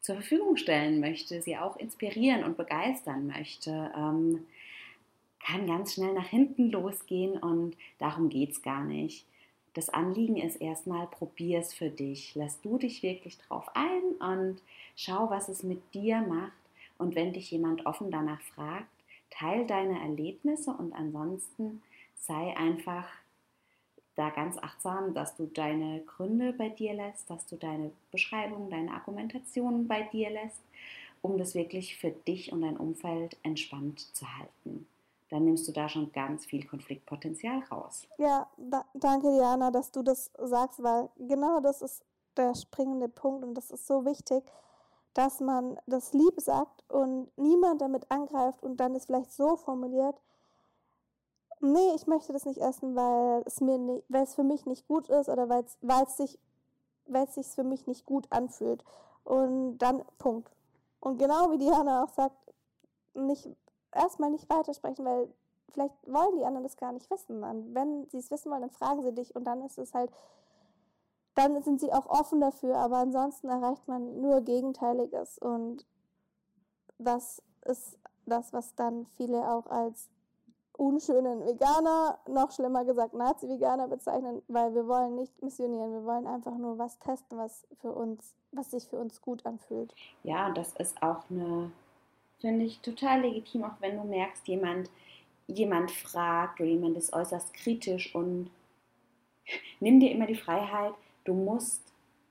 zur 0.00 0.16
Verfügung 0.16 0.56
stellen 0.56 1.00
möchte, 1.00 1.40
sie 1.40 1.56
auch 1.56 1.76
inspirieren 1.76 2.44
und 2.44 2.56
begeistern 2.56 3.28
möchte, 3.28 3.92
ähm, 3.96 4.46
kann 5.38 5.66
ganz 5.66 5.94
schnell 5.94 6.12
nach 6.12 6.26
hinten 6.26 6.70
losgehen 6.70 7.38
und 7.38 7.76
darum 7.98 8.30
geht 8.30 8.50
es 8.50 8.62
gar 8.62 8.82
nicht. 8.82 9.26
Das 9.74 9.90
Anliegen 9.90 10.36
ist 10.36 10.60
erstmal, 10.60 11.06
probier 11.06 11.60
es 11.60 11.72
für 11.72 11.90
dich. 11.90 12.34
Lass 12.34 12.60
du 12.62 12.78
dich 12.78 13.02
wirklich 13.02 13.38
drauf 13.38 13.68
ein 13.74 14.02
und 14.20 14.60
schau, 14.96 15.30
was 15.30 15.48
es 15.48 15.62
mit 15.62 15.82
dir 15.94 16.20
macht. 16.20 16.52
Und 16.96 17.14
wenn 17.16 17.32
dich 17.32 17.50
jemand 17.50 17.84
offen 17.86 18.10
danach 18.10 18.40
fragt, 18.40 18.86
teil 19.30 19.66
deine 19.66 20.00
Erlebnisse 20.00 20.70
und 20.70 20.92
ansonsten 20.92 21.82
sei 22.16 22.56
einfach 22.56 23.08
da 24.16 24.30
ganz 24.30 24.58
achtsam, 24.58 25.12
dass 25.14 25.34
du 25.34 25.46
deine 25.46 26.00
Gründe 26.02 26.52
bei 26.52 26.68
dir 26.68 26.94
lässt, 26.94 27.28
dass 27.30 27.46
du 27.46 27.56
deine 27.56 27.90
Beschreibung, 28.10 28.70
deine 28.70 28.92
Argumentation 28.92 29.88
bei 29.88 30.02
dir 30.02 30.30
lässt, 30.30 30.62
um 31.20 31.36
das 31.38 31.54
wirklich 31.54 31.96
für 31.96 32.10
dich 32.10 32.52
und 32.52 32.62
dein 32.62 32.76
Umfeld 32.76 33.36
entspannt 33.42 34.00
zu 34.14 34.26
halten. 34.38 34.86
Dann 35.30 35.46
nimmst 35.46 35.66
du 35.66 35.72
da 35.72 35.88
schon 35.88 36.12
ganz 36.12 36.46
viel 36.46 36.64
Konfliktpotenzial 36.64 37.60
raus. 37.70 38.06
Ja, 38.18 38.48
da, 38.56 38.84
danke 38.94 39.32
Diana, 39.32 39.70
dass 39.70 39.90
du 39.90 40.02
das 40.02 40.30
sagst, 40.38 40.82
weil 40.82 41.08
genau 41.18 41.60
das 41.60 41.82
ist 41.82 42.04
der 42.36 42.54
springende 42.54 43.08
Punkt 43.08 43.44
und 43.44 43.54
das 43.54 43.70
ist 43.70 43.86
so 43.86 44.04
wichtig, 44.04 44.44
dass 45.14 45.40
man 45.40 45.78
das 45.86 46.12
lieb 46.12 46.40
sagt 46.40 46.84
und 46.90 47.28
niemand 47.36 47.80
damit 47.80 48.10
angreift 48.10 48.62
und 48.62 48.76
dann 48.78 48.94
es 48.94 49.06
vielleicht 49.06 49.32
so 49.32 49.56
formuliert, 49.56 50.20
nee, 51.60 51.94
ich 51.94 52.06
möchte 52.06 52.32
das 52.32 52.44
nicht 52.44 52.60
essen, 52.60 52.94
weil 52.96 53.42
es 53.46 53.60
mir 53.60 53.78
nicht, 53.78 54.04
weil 54.08 54.24
es 54.24 54.34
für 54.34 54.42
mich 54.42 54.66
nicht 54.66 54.86
gut 54.86 55.08
ist 55.08 55.28
oder 55.28 55.48
weil 55.48 55.64
es, 55.64 55.78
weil 55.80 56.04
es 56.04 56.16
sich, 56.16 56.38
weil 57.06 57.24
es 57.24 57.34
sich 57.34 57.46
für 57.46 57.64
mich 57.64 57.86
nicht 57.86 58.04
gut 58.04 58.26
anfühlt. 58.30 58.84
Und 59.22 59.78
dann 59.78 60.04
Punkt. 60.18 60.50
Und 61.00 61.18
genau 61.18 61.50
wie 61.50 61.58
Diana 61.58 62.04
auch 62.04 62.10
sagt, 62.10 62.36
nicht 63.14 63.48
erstmal 63.92 64.30
nicht 64.30 64.50
weitersprechen, 64.50 65.04
weil 65.04 65.32
vielleicht 65.70 65.94
wollen 66.06 66.36
die 66.36 66.44
anderen 66.44 66.64
das 66.64 66.76
gar 66.76 66.92
nicht 66.92 67.10
wissen. 67.10 67.42
Und 67.42 67.74
wenn 67.74 68.08
sie 68.10 68.18
es 68.18 68.30
wissen 68.30 68.50
wollen, 68.50 68.62
dann 68.62 68.70
fragen 68.70 69.02
sie 69.02 69.12
dich 69.12 69.34
und 69.34 69.44
dann 69.44 69.62
ist 69.62 69.78
es 69.78 69.94
halt, 69.94 70.10
dann 71.34 71.62
sind 71.62 71.80
sie 71.80 71.92
auch 71.92 72.06
offen 72.06 72.40
dafür, 72.40 72.76
aber 72.76 72.98
ansonsten 72.98 73.48
erreicht 73.48 73.86
man 73.88 74.20
nur 74.20 74.40
Gegenteiliges 74.42 75.38
und 75.38 75.84
das 76.98 77.42
ist 77.64 77.98
das, 78.26 78.52
was 78.52 78.74
dann 78.74 79.06
viele 79.16 79.50
auch 79.50 79.66
als 79.66 80.08
unschönen 80.76 81.44
Veganer, 81.46 82.18
noch 82.26 82.50
schlimmer 82.50 82.84
gesagt 82.84 83.14
Nazi-Veganer 83.14 83.88
bezeichnen, 83.88 84.42
weil 84.48 84.74
wir 84.74 84.86
wollen 84.88 85.14
nicht 85.16 85.40
missionieren, 85.42 85.92
wir 85.92 86.04
wollen 86.04 86.26
einfach 86.26 86.56
nur 86.56 86.78
was 86.78 86.98
testen, 86.98 87.38
was 87.38 87.66
für 87.80 87.92
uns, 87.92 88.34
was 88.52 88.70
sich 88.72 88.88
für 88.88 88.98
uns 88.98 89.20
gut 89.20 89.44
anfühlt. 89.46 89.94
Ja, 90.24 90.48
und 90.48 90.56
das 90.56 90.72
ist 90.74 91.00
auch 91.02 91.22
eine, 91.30 91.70
finde 92.40 92.64
ich, 92.64 92.80
total 92.80 93.20
legitim, 93.20 93.64
auch 93.64 93.80
wenn 93.80 93.96
du 93.96 94.04
merkst, 94.04 94.46
jemand, 94.48 94.90
jemand 95.46 95.90
fragt 95.90 96.60
oder 96.60 96.68
jemand 96.68 96.96
ist 96.96 97.12
äußerst 97.12 97.54
kritisch 97.54 98.14
und 98.14 98.50
nimm 99.80 100.00
dir 100.00 100.10
immer 100.10 100.26
die 100.26 100.34
Freiheit, 100.34 100.94
du 101.24 101.34
musst 101.34 101.82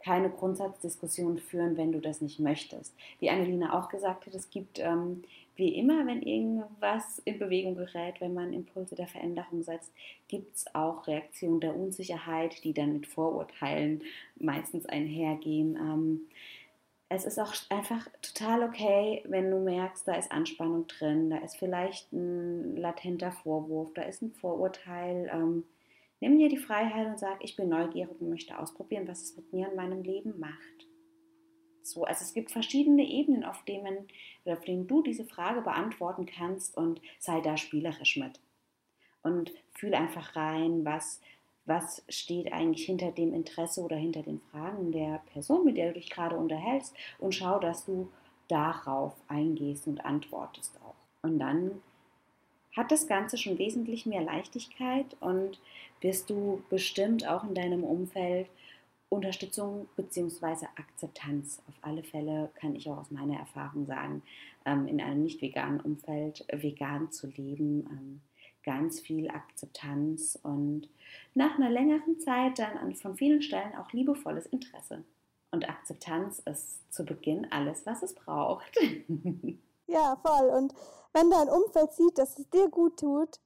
keine 0.03 0.29
Grundsatzdiskussion 0.29 1.37
führen, 1.37 1.77
wenn 1.77 1.91
du 1.91 1.99
das 1.99 2.21
nicht 2.21 2.39
möchtest. 2.39 2.93
Wie 3.19 3.29
Annelina 3.29 3.79
auch 3.79 3.89
gesagt 3.89 4.25
hat, 4.25 4.35
es 4.35 4.49
gibt 4.49 4.79
ähm, 4.79 5.23
wie 5.55 5.75
immer, 5.75 6.05
wenn 6.07 6.21
irgendwas 6.21 7.19
in 7.25 7.39
Bewegung 7.39 7.75
gerät, 7.75 8.19
wenn 8.19 8.33
man 8.33 8.53
Impulse 8.53 8.95
der 8.95 9.07
Veränderung 9.07 9.61
setzt, 9.61 9.91
gibt 10.27 10.55
es 10.55 10.75
auch 10.75 11.07
Reaktionen 11.07 11.59
der 11.59 11.75
Unsicherheit, 11.75 12.63
die 12.63 12.73
dann 12.73 12.93
mit 12.93 13.07
Vorurteilen 13.07 14.01
meistens 14.35 14.85
einhergehen. 14.87 15.75
Ähm, 15.75 16.21
es 17.09 17.25
ist 17.25 17.39
auch 17.39 17.53
einfach 17.69 18.07
total 18.23 18.63
okay, 18.63 19.23
wenn 19.27 19.51
du 19.51 19.59
merkst, 19.59 20.07
da 20.07 20.15
ist 20.15 20.31
Anspannung 20.31 20.87
drin, 20.87 21.29
da 21.29 21.37
ist 21.37 21.57
vielleicht 21.57 22.11
ein 22.11 22.75
latenter 22.75 23.31
Vorwurf, 23.31 23.93
da 23.93 24.01
ist 24.01 24.23
ein 24.23 24.31
Vorurteil. 24.31 25.29
Ähm, 25.31 25.63
Nimm 26.23 26.39
dir 26.39 26.47
die 26.47 26.55
Freiheit 26.55 27.05
und 27.05 27.19
sag, 27.19 27.43
ich 27.43 27.57
bin 27.57 27.67
neugierig 27.67 28.21
und 28.21 28.29
möchte 28.29 28.57
ausprobieren, 28.57 29.09
was 29.09 29.23
es 29.23 29.35
mit 29.35 29.51
mir 29.51 29.69
in 29.69 29.75
meinem 29.75 30.03
Leben 30.03 30.39
macht. 30.39 30.87
So, 31.81 32.05
also 32.05 32.23
es 32.23 32.33
gibt 32.33 32.49
verschiedene 32.49 33.03
Ebenen, 33.03 33.43
auf 33.43 33.65
denen, 33.65 34.07
auf 34.45 34.61
denen 34.61 34.87
du 34.87 35.01
diese 35.01 35.25
Frage 35.25 35.59
beantworten 35.59 36.25
kannst 36.25 36.77
und 36.77 37.01
sei 37.19 37.41
da 37.41 37.57
spielerisch 37.57 38.15
mit. 38.15 38.39
Und 39.21 39.51
fühl 39.73 39.93
einfach 39.93 40.37
rein, 40.37 40.85
was, 40.85 41.19
was 41.65 42.05
steht 42.07 42.53
eigentlich 42.53 42.85
hinter 42.85 43.11
dem 43.11 43.33
Interesse 43.33 43.81
oder 43.81 43.97
hinter 43.97 44.23
den 44.23 44.39
Fragen 44.39 44.93
der 44.93 45.21
Person, 45.33 45.65
mit 45.65 45.75
der 45.75 45.87
du 45.87 45.95
dich 45.95 46.09
gerade 46.09 46.37
unterhältst 46.37 46.95
und 47.19 47.35
schau, 47.35 47.59
dass 47.59 47.83
du 47.83 48.09
darauf 48.47 49.13
eingehst 49.27 49.87
und 49.87 50.05
antwortest 50.05 50.79
auch. 50.85 50.95
Und 51.21 51.37
dann 51.39 51.81
hat 52.75 52.91
das 52.91 53.07
Ganze 53.07 53.37
schon 53.37 53.57
wesentlich 53.57 54.05
mehr 54.05 54.21
Leichtigkeit 54.21 55.15
und 55.19 55.59
wirst 56.01 56.29
du 56.29 56.63
bestimmt 56.69 57.27
auch 57.27 57.43
in 57.43 57.53
deinem 57.53 57.83
Umfeld 57.83 58.47
Unterstützung 59.09 59.87
bzw. 59.95 60.65
Akzeptanz. 60.75 61.61
Auf 61.67 61.75
alle 61.81 62.03
Fälle 62.03 62.49
kann 62.55 62.75
ich 62.75 62.89
auch 62.89 62.97
aus 62.97 63.11
meiner 63.11 63.37
Erfahrung 63.37 63.85
sagen, 63.85 64.23
ähm, 64.65 64.87
in 64.87 64.99
einem 65.01 65.23
nicht 65.23 65.41
veganen 65.41 65.79
Umfeld 65.81 66.45
vegan 66.51 67.11
zu 67.11 67.27
leben, 67.27 67.85
ähm, 67.91 68.21
ganz 68.63 68.99
viel 68.99 69.29
Akzeptanz 69.29 70.39
und 70.41 70.89
nach 71.35 71.57
einer 71.57 71.69
längeren 71.69 72.19
Zeit 72.19 72.59
dann 72.59 72.95
von 72.95 73.15
vielen 73.15 73.41
Stellen 73.41 73.75
auch 73.75 73.91
liebevolles 73.91 74.47
Interesse. 74.47 75.03
Und 75.51 75.69
Akzeptanz 75.69 76.39
ist 76.39 76.91
zu 76.91 77.05
Beginn 77.05 77.51
alles, 77.51 77.85
was 77.85 78.01
es 78.01 78.15
braucht. 78.15 78.75
Ja, 79.87 80.15
voll. 80.17 80.49
Und 80.49 80.73
wenn 81.13 81.29
dein 81.29 81.49
Umfeld 81.49 81.93
sieht, 81.93 82.17
dass 82.17 82.37
es 82.37 82.49
dir 82.49 82.69
gut 82.69 82.99
tut, 82.99 83.39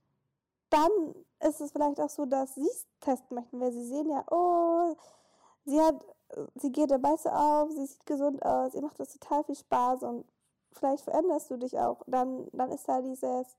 dann 0.70 0.91
ist 1.39 1.62
es 1.62 1.72
vielleicht 1.72 2.00
auch 2.00 2.10
so, 2.10 2.25
dass 2.25 2.56
sie 2.56 2.67
es 2.67 2.86
testen 3.00 3.36
möchten, 3.36 3.60
weil 3.60 3.72
sie 3.72 3.86
sehen 3.86 4.10
ja, 4.10 4.24
oh, 4.32 4.96
sie 5.65 5.82
hat, 5.82 5.96
sie 6.56 6.72
geht 6.72 6.91
dabei 6.91 7.15
so 7.17 7.29
auf, 7.29 7.72
sie 7.72 7.86
sieht 7.86 8.06
gesund 8.06 8.44
aus, 8.44 8.74
ihr 8.74 8.82
macht 8.82 9.00
das 9.00 9.13
total 9.17 9.44
viel 9.44 9.56
Spaß 9.56 10.03
und 10.03 10.25
vielleicht 10.74 11.03
veränderst 11.03 11.51
du 11.51 11.58
dich 11.58 11.77
auch. 11.79 12.01
Dann, 12.08 12.48
dann 12.53 12.72
ist 12.72 12.88
da 12.88 13.01
dieses 13.01 13.58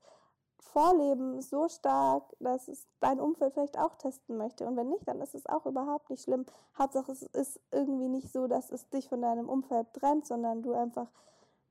Vorleben 0.59 1.41
so 1.41 1.67
stark, 1.69 2.23
dass 2.39 2.67
es 2.67 2.85
dein 2.99 3.19
Umfeld 3.19 3.53
vielleicht 3.53 3.79
auch 3.79 3.95
testen 3.95 4.37
möchte. 4.37 4.67
Und 4.67 4.75
wenn 4.75 4.89
nicht, 4.89 5.07
dann 5.07 5.21
ist 5.21 5.33
es 5.33 5.45
auch 5.45 5.65
überhaupt 5.65 6.09
nicht 6.09 6.23
schlimm. 6.23 6.45
Hauptsache, 6.77 7.11
es 7.11 7.23
ist 7.23 7.59
irgendwie 7.71 8.09
nicht 8.09 8.31
so, 8.31 8.47
dass 8.47 8.69
es 8.69 8.87
dich 8.89 9.07
von 9.07 9.21
deinem 9.21 9.49
Umfeld 9.49 9.93
trennt, 9.93 10.27
sondern 10.27 10.61
du 10.61 10.73
einfach 10.73 11.07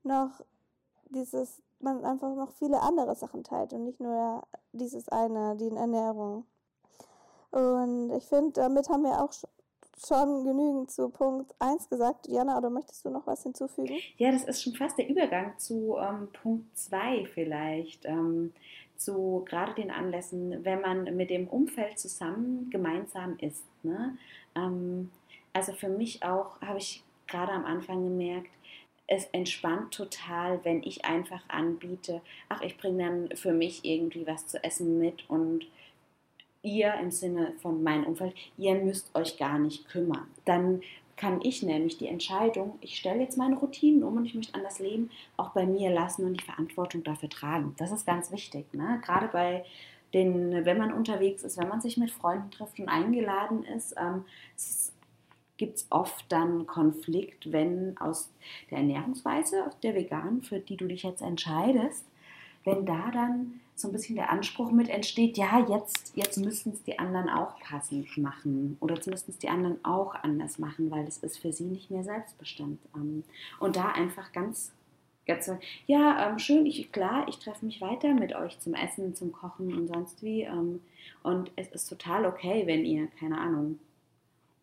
noch 0.03 0.41
dieses, 1.09 1.61
man 1.79 2.03
einfach 2.05 2.33
noch 2.35 2.51
viele 2.53 2.81
andere 2.81 3.15
Sachen 3.15 3.43
teilt 3.43 3.73
und 3.73 3.83
nicht 3.83 3.99
nur 3.99 4.43
dieses 4.71 5.09
eine, 5.09 5.55
die 5.57 5.69
Ernährung. 5.69 6.45
Und 7.51 8.11
ich 8.11 8.25
finde, 8.25 8.51
damit 8.53 8.89
haben 8.89 9.03
wir 9.03 9.23
auch 9.23 9.33
schon 10.05 10.43
genügend 10.43 10.91
zu 10.91 11.09
Punkt 11.09 11.53
1 11.59 11.89
gesagt. 11.89 12.27
Jana, 12.27 12.57
oder 12.57 12.69
möchtest 12.69 13.03
du 13.05 13.09
noch 13.09 13.27
was 13.27 13.43
hinzufügen? 13.43 13.97
Ja, 14.17 14.31
das 14.31 14.43
ist 14.43 14.63
schon 14.63 14.75
fast 14.75 14.97
der 14.97 15.09
Übergang 15.09 15.57
zu 15.57 15.97
ähm, 15.97 16.29
Punkt 16.31 16.77
2 16.77 17.27
vielleicht. 17.33 18.05
Ähm, 18.05 18.53
zu 18.99 19.43
gerade 19.47 19.73
den 19.73 19.91
Anlässen, 19.91 20.63
wenn 20.65 20.81
man 20.81 21.15
mit 21.15 21.29
dem 21.29 21.47
Umfeld 21.47 21.97
zusammen 21.97 22.69
gemeinsam 22.69 23.37
ist. 23.39 23.63
Ne? 23.83 24.17
Ähm, 24.55 25.09
also 25.53 25.71
für 25.71 25.87
mich 25.87 26.23
auch 26.23 26.61
habe 26.61 26.79
ich 26.79 27.03
gerade 27.27 27.53
am 27.53 27.65
Anfang 27.65 28.03
gemerkt, 28.03 28.49
es 29.11 29.25
entspannt 29.31 29.91
total, 29.91 30.63
wenn 30.63 30.83
ich 30.83 31.03
einfach 31.03 31.41
anbiete, 31.47 32.21
ach, 32.47 32.61
ich 32.61 32.77
bringe 32.77 33.03
dann 33.03 33.35
für 33.35 33.51
mich 33.51 33.83
irgendwie 33.83 34.27
was 34.27 34.45
zu 34.45 34.63
essen 34.63 34.99
mit 34.99 35.27
und 35.29 35.65
ihr 36.61 36.93
im 36.93 37.09
Sinne 37.09 37.53
von 37.59 37.81
meinem 37.81 38.05
Umfeld, 38.05 38.35
ihr 38.57 38.75
müsst 38.75 39.15
euch 39.15 39.37
gar 39.37 39.57
nicht 39.57 39.87
kümmern. 39.87 40.27
Dann 40.45 40.81
kann 41.17 41.41
ich 41.41 41.63
nämlich 41.63 41.97
die 41.97 42.07
Entscheidung, 42.07 42.77
ich 42.81 42.97
stelle 42.97 43.21
jetzt 43.21 43.37
meine 43.37 43.57
Routinen 43.57 44.03
um 44.03 44.17
und 44.17 44.25
ich 44.25 44.35
möchte 44.35 44.53
anders 44.53 44.77
leben, 44.77 45.09
auch 45.37 45.49
bei 45.49 45.65
mir 45.65 45.89
lassen 45.89 46.25
und 46.25 46.39
die 46.39 46.45
Verantwortung 46.45 47.03
dafür 47.03 47.29
tragen. 47.29 47.73
Das 47.77 47.91
ist 47.91 48.05
ganz 48.05 48.31
wichtig. 48.31 48.71
Ne? 48.73 49.01
Gerade 49.03 49.27
bei 49.29 49.65
den, 50.13 50.65
wenn 50.65 50.77
man 50.77 50.93
unterwegs 50.93 51.41
ist, 51.41 51.57
wenn 51.57 51.67
man 51.67 51.81
sich 51.81 51.97
mit 51.97 52.11
Freunden 52.11 52.51
trifft 52.51 52.79
und 52.79 52.89
eingeladen 52.89 53.63
ist, 53.63 53.95
ähm, 53.97 54.25
es 54.55 54.69
ist 54.69 54.98
gibt 55.59 55.77
es 55.77 55.87
oft 55.91 56.25
dann 56.29 56.65
Konflikt, 56.65 57.51
wenn 57.51 57.95
aus 57.99 58.31
der 58.71 58.79
Ernährungsweise, 58.79 59.69
der 59.83 59.93
veganen, 59.93 60.41
für 60.41 60.59
die 60.59 60.77
du 60.77 60.87
dich 60.87 61.03
jetzt 61.03 61.21
entscheidest, 61.21 62.05
wenn 62.63 62.85
da 62.85 63.11
dann 63.11 63.59
so 63.75 63.87
ein 63.87 63.91
bisschen 63.91 64.15
der 64.15 64.29
Anspruch 64.29 64.71
mit 64.71 64.89
entsteht, 64.89 65.37
ja, 65.37 65.65
jetzt, 65.69 66.15
jetzt 66.15 66.37
müssen 66.37 66.73
es 66.73 66.83
die 66.83 66.97
anderen 66.97 67.29
auch 67.29 67.59
passend 67.59 68.17
machen 68.17 68.77
oder 68.79 68.99
zumindest 68.99 69.43
die 69.43 69.49
anderen 69.49 69.83
auch 69.83 70.15
anders 70.15 70.59
machen, 70.59 70.89
weil 70.91 71.05
das 71.05 71.17
ist 71.17 71.37
für 71.37 71.51
sie 71.51 71.65
nicht 71.65 71.91
mehr 71.91 72.03
selbstbestimmt. 72.03 72.79
Ähm, 72.95 73.23
und 73.59 73.75
da 73.75 73.89
einfach 73.89 74.31
ganz, 74.31 74.71
ganz 75.25 75.51
ja, 75.87 76.29
ähm, 76.29 76.39
schön, 76.39 76.65
ich, 76.65 76.91
klar, 76.91 77.27
ich 77.27 77.39
treffe 77.39 77.65
mich 77.65 77.81
weiter 77.81 78.13
mit 78.13 78.33
euch 78.33 78.59
zum 78.59 78.73
Essen, 78.73 79.15
zum 79.15 79.31
Kochen 79.31 79.73
und 79.73 79.87
sonst 79.87 80.23
wie. 80.23 80.43
Ähm, 80.43 80.81
und 81.23 81.51
es 81.57 81.67
ist 81.69 81.87
total 81.87 82.25
okay, 82.25 82.63
wenn 82.65 82.85
ihr, 82.85 83.07
keine 83.19 83.39
Ahnung, 83.39 83.79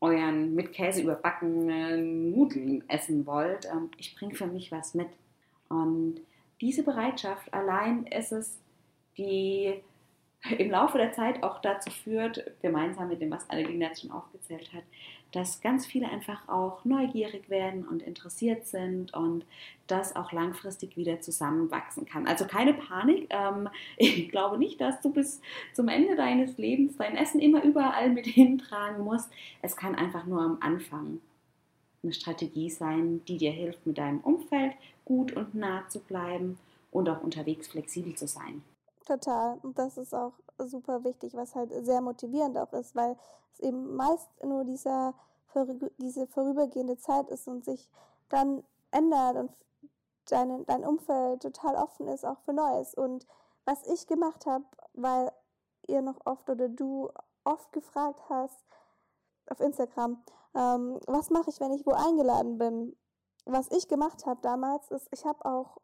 euren 0.01 0.55
mit 0.55 0.73
Käse 0.73 1.03
überbackenen 1.03 2.31
Nudeln 2.31 2.89
essen 2.89 3.27
wollt. 3.27 3.67
Ähm, 3.67 3.91
ich 3.97 4.15
bringe 4.17 4.35
für 4.35 4.47
mich 4.47 4.71
was 4.73 4.95
mit. 4.95 5.09
Und 5.69 6.21
diese 6.61 6.83
Bereitschaft 6.83 7.53
allein 7.53 8.07
ist 8.07 8.33
es, 8.33 8.59
die 9.17 9.83
im 10.59 10.71
Laufe 10.71 10.99
der 10.99 11.13
Zeit 11.13 11.43
auch 11.43 11.61
dazu 11.61 11.91
führt, 11.91 12.45
gemeinsam 12.63 13.09
mit 13.09 13.21
dem, 13.21 13.31
was 13.31 13.49
Annelina 13.51 13.89
jetzt 13.89 14.03
schon 14.03 14.11
aufgezählt 14.11 14.73
hat, 14.73 14.83
dass 15.33 15.61
ganz 15.61 15.87
viele 15.87 16.09
einfach 16.09 16.49
auch 16.49 16.85
neugierig 16.85 17.51
werden 17.51 17.87
und 17.87 18.03
interessiert 18.03 18.67
sind 18.67 19.13
und 19.15 19.45
das 19.87 20.17
auch 20.17 20.33
langfristig 20.33 20.97
wieder 20.97 21.21
zusammenwachsen 21.21 22.07
kann. 22.07 22.27
Also 22.27 22.47
keine 22.47 22.75
Panik. 22.75 23.27
Ähm, 23.31 23.69
ich 23.97 24.29
glaube 24.31 24.59
nicht, 24.59 24.81
dass 24.81 25.01
du 25.01 25.13
bis 25.13 25.41
zum 25.73 25.89
Ende 25.89 26.17
deines 26.17 26.57
Lebens 26.59 26.97
dein 26.97 27.17
Essen 27.17 27.41
immer 27.41 27.63
überall 27.63 28.11
mit 28.11 28.27
hintragen 28.27 29.05
musst. 29.05 29.31
Es 29.63 29.77
kann 29.77 29.95
einfach 29.95 30.27
nur 30.27 30.41
am 30.41 30.59
Anfang 30.61 31.21
eine 32.03 32.13
Strategie 32.13 32.71
sein, 32.71 33.23
die 33.27 33.37
dir 33.37 33.51
hilft, 33.51 33.87
mit 33.87 33.99
deinem 33.99 34.21
Umfeld 34.21 34.73
gut 35.05 35.33
und 35.33 35.55
nah 35.55 35.89
zu 35.89 36.01
bleiben 36.01 36.59
und 36.91 37.09
auch 37.09 37.23
unterwegs 37.23 37.69
flexibel 37.69 38.15
zu 38.15 38.27
sein. 38.27 38.63
Total. 39.07 39.59
Und 39.63 39.79
das 39.79 39.97
ist 39.97 40.15
auch 40.15 40.33
super 40.59 41.05
wichtig, 41.05 41.35
was 41.35 41.55
halt 41.55 41.73
sehr 41.85 42.01
motivierend 42.01 42.59
auch 42.59 42.73
ist, 42.73 42.95
weil 42.97 43.17
es 43.53 43.61
eben 43.61 43.95
meist 43.95 44.29
nur 44.45 44.65
dieser, 44.65 45.15
diese 45.99 46.27
vorübergehende 46.27 46.99
Zeit 46.99 47.31
ist 47.31 47.47
und 47.47 47.65
sich 47.65 47.89
dann 48.29 48.65
ändert 48.91 49.37
und 49.37 49.51
dein, 50.29 50.67
dein 50.67 50.85
Umfeld 50.85 51.41
total 51.43 51.77
offen 51.77 52.09
ist, 52.09 52.25
auch 52.25 52.41
für 52.41 52.53
Neues. 52.53 52.95
Und 52.95 53.27
was 53.65 53.87
ich 53.87 54.09
gemacht 54.09 54.45
habe, 54.45 54.65
weil 54.95 55.31
ihr 55.87 56.03
noch 56.03 56.19
oft 56.25 56.51
oder 56.51 56.69
du 56.69 57.09
oft 57.45 57.73
gefragt 57.73 58.21
hast 58.29 58.67
auf 59.49 59.61
Instagram, 59.61 60.21
ähm, 60.57 60.99
was 61.07 61.31
mache 61.31 61.51
ich, 61.51 61.61
wenn 61.61 61.73
ich 61.73 61.87
wo 61.87 61.93
eingeladen 61.93 62.59
bin? 62.59 62.97
Was 63.45 63.71
ich 63.71 63.87
gemacht 63.87 64.27
habe 64.27 64.41
damals, 64.43 64.91
ist, 64.91 65.07
ich 65.13 65.25
habe 65.25 65.45
auch 65.45 65.77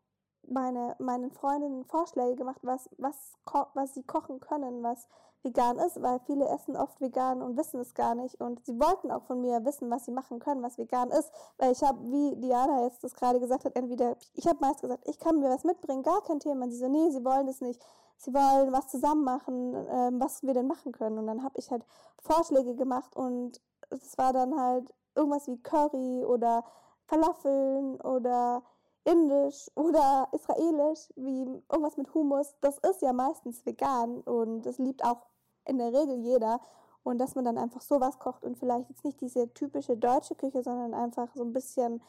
meine, 0.49 0.97
meinen 0.99 1.31
Freundinnen 1.31 1.85
Vorschläge 1.85 2.37
gemacht, 2.37 2.61
was, 2.63 2.89
was, 2.99 3.35
was 3.75 3.95
sie 3.95 4.03
kochen 4.03 4.41
können, 4.41 4.83
was 4.83 5.07
vegan 5.43 5.79
ist, 5.79 6.01
weil 6.01 6.21
viele 6.21 6.49
essen 6.49 6.77
oft 6.77 7.01
vegan 7.01 7.43
und 7.43 7.57
wissen 7.57 7.81
es 7.81 7.95
gar 7.95 8.15
nicht. 8.15 8.41
Und 8.41 8.65
sie 8.65 8.79
wollten 8.79 9.11
auch 9.11 9.23
von 9.25 9.41
mir 9.41 9.65
wissen, 9.65 9.91
was 9.91 10.05
sie 10.05 10.13
machen 10.13 10.39
können, 10.39 10.63
was 10.63 10.79
vegan 10.79 11.11
ist. 11.11 11.31
Weil 11.59 11.73
ich 11.73 11.83
habe, 11.83 11.99
wie 12.11 12.37
Diana 12.37 12.85
jetzt 12.85 13.03
das 13.03 13.15
gerade 13.15 13.41
gesagt 13.41 13.65
hat, 13.65 13.75
entweder, 13.77 14.17
ich 14.35 14.47
habe 14.47 14.59
meist 14.61 14.83
gesagt, 14.83 15.09
ich 15.09 15.19
kann 15.19 15.41
mir 15.41 15.51
was 15.51 15.65
mitbringen, 15.65 16.03
gar 16.03 16.23
kein 16.23 16.41
Thema. 16.41 16.65
Und 16.65 16.71
sie 16.71 16.79
so, 16.79 16.89
nee, 16.89 17.11
sie 17.11 17.25
wollen 17.25 17.47
das 17.47 17.61
nicht. 17.61 17.83
Sie 18.17 18.33
wollen 18.33 18.73
was 18.73 18.89
zusammen 18.89 19.25
machen, 19.25 19.75
ähm, 19.91 20.21
was 20.21 20.43
wir 20.43 20.55
denn 20.55 20.69
machen 20.69 20.93
können. 20.93 21.19
Und 21.19 21.27
dann 21.27 21.43
habe 21.43 21.59
ich 21.59 21.71
halt 21.71 21.85
Vorschläge 22.19 22.77
gemacht 22.77 23.17
und 23.17 23.61
es 23.91 24.17
war 24.17 24.33
dann 24.33 24.59
halt 24.59 24.95
irgendwas 25.15 25.49
wie 25.49 25.61
Curry 25.61 26.25
oder 26.25 26.65
Falafeln 27.07 28.01
oder 28.01 28.63
indisch 29.05 29.71
oder 29.75 30.29
israelisch, 30.33 31.09
wie 31.17 31.43
irgendwas 31.71 31.97
mit 31.97 32.13
Hummus, 32.15 32.55
das 32.61 32.79
ist 32.79 33.03
ja 33.03 33.13
meistens 33.13 33.65
vegan 33.67 34.21
und 34.21 34.63
das 34.63 34.79
liebt 34.79 35.05
auch 35.05 35.27
in 35.65 35.79
der 35.79 35.93
Regel 35.93 36.19
jeder. 36.19 36.61
Und 37.05 37.19
dass 37.19 37.35
man 37.35 37.45
dann 37.45 37.59
einfach 37.59 37.81
sowas 37.81 38.21
kocht 38.21 38.45
und 38.45 38.57
vielleicht 38.57 38.89
jetzt 38.89 39.05
nicht 39.05 39.21
diese 39.21 39.53
typische 39.55 39.97
deutsche 39.97 40.37
Küche, 40.37 40.63
sondern 40.63 40.95
einfach 40.95 41.35
so 41.35 41.43
ein 41.43 41.53
bisschen 41.53 42.01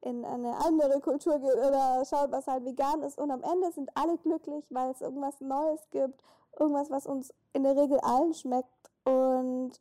in 0.00 0.24
eine 0.24 0.56
andere 0.64 0.98
Kultur 1.00 1.38
geht 1.38 1.56
oder 1.56 2.02
schaut, 2.06 2.32
was 2.32 2.46
halt 2.46 2.64
vegan 2.64 3.02
ist. 3.02 3.18
Und 3.18 3.30
am 3.30 3.42
Ende 3.42 3.70
sind 3.72 3.90
alle 3.94 4.16
glücklich, 4.16 4.64
weil 4.70 4.90
es 4.92 5.02
irgendwas 5.02 5.40
Neues 5.42 5.86
gibt, 5.90 6.22
irgendwas, 6.58 6.90
was 6.90 7.06
uns 7.06 7.34
in 7.52 7.64
der 7.64 7.76
Regel 7.76 8.00
allen 8.00 8.32
schmeckt. 8.32 8.90
Und 9.04 9.72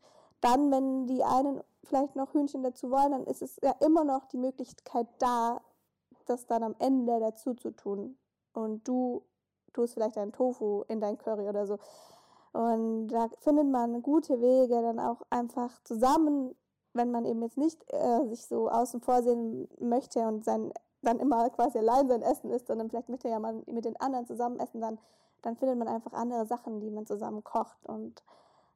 dann, 0.41 0.71
wenn 0.71 1.07
die 1.07 1.23
einen 1.23 1.61
vielleicht 1.83 2.17
noch 2.17 2.33
Hühnchen 2.33 2.63
dazu 2.63 2.91
wollen, 2.91 3.11
dann 3.11 3.23
ist 3.25 3.41
es 3.41 3.57
ja 3.63 3.73
immer 3.79 4.03
noch 4.03 4.25
die 4.25 4.37
Möglichkeit 4.37 5.07
da, 5.19 5.61
das 6.29 6.45
dann 6.45 6.63
am 6.63 6.75
Ende 6.79 7.19
dazu 7.19 7.53
zu 7.53 7.71
tun. 7.71 8.17
Und 8.53 8.87
du 8.87 9.23
tust 9.73 9.93
vielleicht 9.93 10.17
einen 10.17 10.31
Tofu 10.31 10.83
in 10.87 10.99
dein 10.99 11.17
Curry 11.17 11.47
oder 11.47 11.65
so. 11.65 11.77
Und 12.51 13.09
da 13.09 13.29
findet 13.39 13.67
man 13.67 14.01
gute 14.01 14.41
Wege, 14.41 14.81
dann 14.81 14.99
auch 14.99 15.21
einfach 15.29 15.81
zusammen, 15.83 16.55
wenn 16.93 17.11
man 17.11 17.25
eben 17.25 17.41
jetzt 17.43 17.57
nicht 17.57 17.83
äh, 17.93 18.27
sich 18.27 18.45
so 18.45 18.69
außen 18.69 19.01
vor 19.01 19.21
sehen 19.21 19.67
möchte 19.79 20.19
und 20.27 20.43
sein, 20.43 20.73
dann 21.01 21.19
immer 21.19 21.49
quasi 21.51 21.77
allein 21.77 22.07
sein 22.07 22.21
Essen 22.21 22.49
isst, 22.49 22.67
sondern 22.67 22.89
vielleicht 22.89 23.09
möchte 23.09 23.29
ja 23.29 23.39
man 23.39 23.63
mit 23.67 23.85
den 23.85 23.95
anderen 23.97 24.25
zusammen 24.25 24.59
essen, 24.59 24.81
dann, 24.81 24.97
dann 25.43 25.55
findet 25.55 25.77
man 25.77 25.87
einfach 25.87 26.13
andere 26.13 26.45
Sachen, 26.45 26.79
die 26.79 26.89
man 26.89 27.05
zusammen 27.05 27.43
kocht. 27.43 27.77
Und 27.85 28.23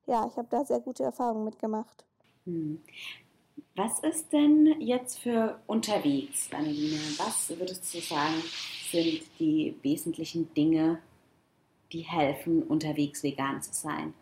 ja, 0.06 0.28
ich 0.28 0.38
habe 0.38 0.48
da 0.50 0.64
sehr 0.64 0.80
gute 0.80 1.04
Erfahrungen 1.04 1.44
mitgemacht. 1.44 2.06
Hm. 2.46 2.84
Was 3.76 4.00
ist 4.02 4.32
denn 4.32 4.80
jetzt 4.80 5.20
für 5.20 5.60
unterwegs, 5.66 6.50
Annelina? 6.52 7.02
Was 7.18 7.50
würdest 7.58 7.92
du 7.94 8.00
sagen, 8.00 8.36
sind 8.92 9.24
die 9.40 9.76
wesentlichen 9.82 10.54
Dinge, 10.54 11.00
die 11.92 12.02
helfen, 12.02 12.62
unterwegs 12.64 13.24
vegan 13.24 13.62
zu 13.62 13.74
sein? 13.74 14.14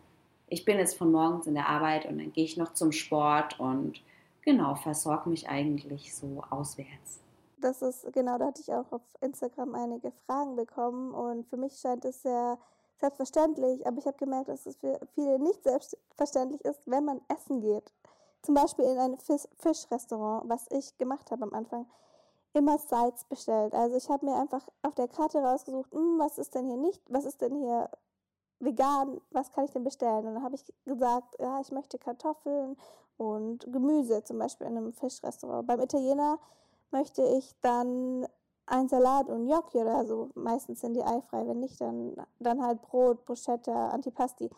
Ich 0.48 0.64
bin 0.64 0.78
jetzt 0.78 0.96
von 0.96 1.12
morgens 1.12 1.46
in 1.46 1.54
der 1.54 1.68
Arbeit 1.68 2.06
und 2.06 2.18
dann 2.18 2.32
gehe 2.32 2.44
ich 2.44 2.56
noch 2.56 2.72
zum 2.72 2.92
Sport 2.92 3.60
und 3.60 4.00
genau, 4.42 4.74
versorge 4.74 5.28
mich 5.28 5.48
eigentlich 5.48 6.14
so 6.14 6.42
auswärts. 6.50 7.20
Das 7.58 7.82
ist, 7.82 8.12
genau, 8.12 8.38
da 8.38 8.46
hatte 8.46 8.60
ich 8.60 8.72
auch 8.72 8.90
auf 8.90 9.02
Instagram 9.20 9.74
einige 9.74 10.12
Fragen 10.26 10.56
bekommen 10.56 11.12
und 11.12 11.46
für 11.48 11.56
mich 11.56 11.74
scheint 11.74 12.04
es 12.04 12.22
sehr 12.22 12.58
selbstverständlich, 13.00 13.86
aber 13.86 13.98
ich 13.98 14.06
habe 14.06 14.16
gemerkt, 14.16 14.48
dass 14.48 14.64
es 14.64 14.76
für 14.76 14.98
viele 15.14 15.38
nicht 15.38 15.62
selbstverständlich 15.62 16.64
ist, 16.64 16.80
wenn 16.86 17.04
man 17.04 17.20
essen 17.28 17.60
geht 17.60 17.92
zum 18.42 18.54
Beispiel 18.54 18.84
in 18.84 18.98
ein 18.98 19.18
Fisch 19.18 19.46
Fischrestaurant, 19.58 20.48
was 20.48 20.66
ich 20.70 20.96
gemacht 20.98 21.30
habe 21.30 21.44
am 21.44 21.54
Anfang, 21.54 21.86
immer 22.54 22.78
Sides 22.78 23.24
bestellt. 23.24 23.74
Also 23.74 23.96
ich 23.96 24.08
habe 24.10 24.26
mir 24.26 24.36
einfach 24.36 24.66
auf 24.82 24.94
der 24.94 25.08
Karte 25.08 25.38
rausgesucht, 25.38 25.90
hm, 25.92 26.18
was 26.18 26.38
ist 26.38 26.54
denn 26.54 26.66
hier 26.66 26.76
nicht, 26.76 27.02
was 27.08 27.24
ist 27.24 27.40
denn 27.40 27.54
hier 27.56 27.88
vegan, 28.60 29.20
was 29.30 29.50
kann 29.52 29.64
ich 29.64 29.72
denn 29.72 29.84
bestellen? 29.84 30.26
Und 30.26 30.34
dann 30.34 30.42
habe 30.42 30.54
ich 30.54 30.64
gesagt, 30.84 31.36
ja, 31.40 31.60
ich 31.60 31.72
möchte 31.72 31.98
Kartoffeln 31.98 32.76
und 33.16 33.72
Gemüse, 33.72 34.22
zum 34.24 34.38
Beispiel 34.38 34.66
in 34.66 34.76
einem 34.76 34.92
Fischrestaurant. 34.92 35.66
Beim 35.66 35.80
Italiener 35.80 36.38
möchte 36.90 37.22
ich 37.22 37.54
dann 37.62 38.26
ein 38.66 38.88
Salat 38.88 39.28
und 39.28 39.46
Gnocchi 39.46 39.78
oder 39.78 40.04
so. 40.04 40.30
Meistens 40.34 40.80
sind 40.80 40.94
die 40.94 41.02
eifrei, 41.02 41.46
wenn 41.46 41.60
nicht, 41.60 41.80
dann, 41.80 42.14
dann 42.38 42.62
halt 42.62 42.82
Brot, 42.82 43.24
Bruschetta, 43.24 43.88
Antipasti. 43.88 44.50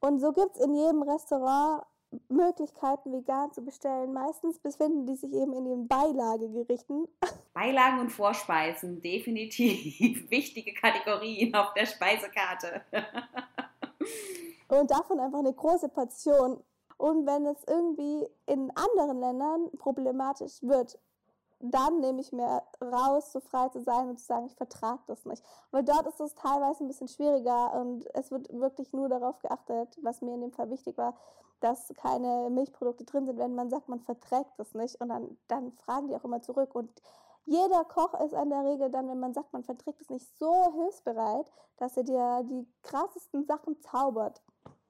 Und 0.00 0.20
so 0.20 0.32
gibt 0.32 0.56
es 0.56 0.64
in 0.64 0.74
jedem 0.74 1.02
Restaurant 1.02 1.84
Möglichkeiten, 2.28 3.12
vegan 3.12 3.52
zu 3.52 3.62
bestellen. 3.62 4.12
Meistens 4.12 4.58
befinden 4.58 5.06
die 5.06 5.16
sich 5.16 5.32
eben 5.32 5.52
in 5.52 5.64
den 5.64 5.88
Beilagegerichten. 5.88 7.08
Beilagen 7.54 8.00
und 8.00 8.10
Vorspeisen, 8.10 9.00
definitiv 9.00 10.30
wichtige 10.30 10.74
Kategorien 10.74 11.54
auf 11.54 11.74
der 11.74 11.86
Speisekarte. 11.86 12.82
und 14.68 14.90
davon 14.90 15.20
einfach 15.20 15.38
eine 15.38 15.52
große 15.52 15.88
Portion. 15.88 16.62
Und 16.96 17.26
wenn 17.26 17.46
es 17.46 17.64
irgendwie 17.66 18.28
in 18.46 18.70
anderen 18.74 19.20
Ländern 19.20 19.70
problematisch 19.78 20.62
wird, 20.62 20.98
dann 21.60 22.00
nehme 22.00 22.20
ich 22.20 22.32
mir 22.32 22.62
raus, 22.82 23.32
so 23.32 23.40
frei 23.40 23.68
zu 23.68 23.80
sein 23.80 24.08
und 24.08 24.18
zu 24.18 24.24
sagen, 24.24 24.46
ich 24.46 24.56
vertrage 24.56 25.02
das 25.06 25.26
nicht. 25.26 25.42
Weil 25.70 25.84
dort 25.84 26.06
ist 26.06 26.20
es 26.20 26.34
teilweise 26.34 26.82
ein 26.82 26.88
bisschen 26.88 27.08
schwieriger 27.08 27.74
und 27.74 28.06
es 28.14 28.30
wird 28.30 28.50
wirklich 28.52 28.92
nur 28.92 29.08
darauf 29.08 29.38
geachtet, 29.40 29.96
was 30.02 30.22
mir 30.22 30.34
in 30.34 30.40
dem 30.40 30.52
Fall 30.52 30.70
wichtig 30.70 30.96
war, 30.96 31.14
dass 31.60 31.92
keine 31.96 32.50
Milchprodukte 32.50 33.04
drin 33.04 33.26
sind, 33.26 33.38
wenn 33.38 33.54
man 33.54 33.70
sagt, 33.70 33.88
man 33.88 34.00
verträgt 34.00 34.52
das 34.58 34.74
nicht. 34.74 35.00
Und 35.00 35.08
dann, 35.08 35.38
dann 35.48 35.72
fragen 35.72 36.08
die 36.08 36.16
auch 36.16 36.24
immer 36.24 36.42
zurück. 36.42 36.74
Und 36.74 36.90
jeder 37.44 37.84
Koch 37.84 38.14
ist 38.20 38.32
in 38.32 38.50
der 38.50 38.64
Regel 38.64 38.90
dann, 38.90 39.08
wenn 39.08 39.20
man 39.20 39.34
sagt, 39.34 39.52
man 39.52 39.64
verträgt 39.64 40.00
es 40.00 40.10
nicht, 40.10 40.26
so 40.38 40.72
hilfsbereit, 40.74 41.50
dass 41.76 41.96
er 41.96 42.04
dir 42.04 42.42
die 42.44 42.66
krassesten 42.82 43.44
Sachen 43.44 43.80
zaubert. 43.80 44.42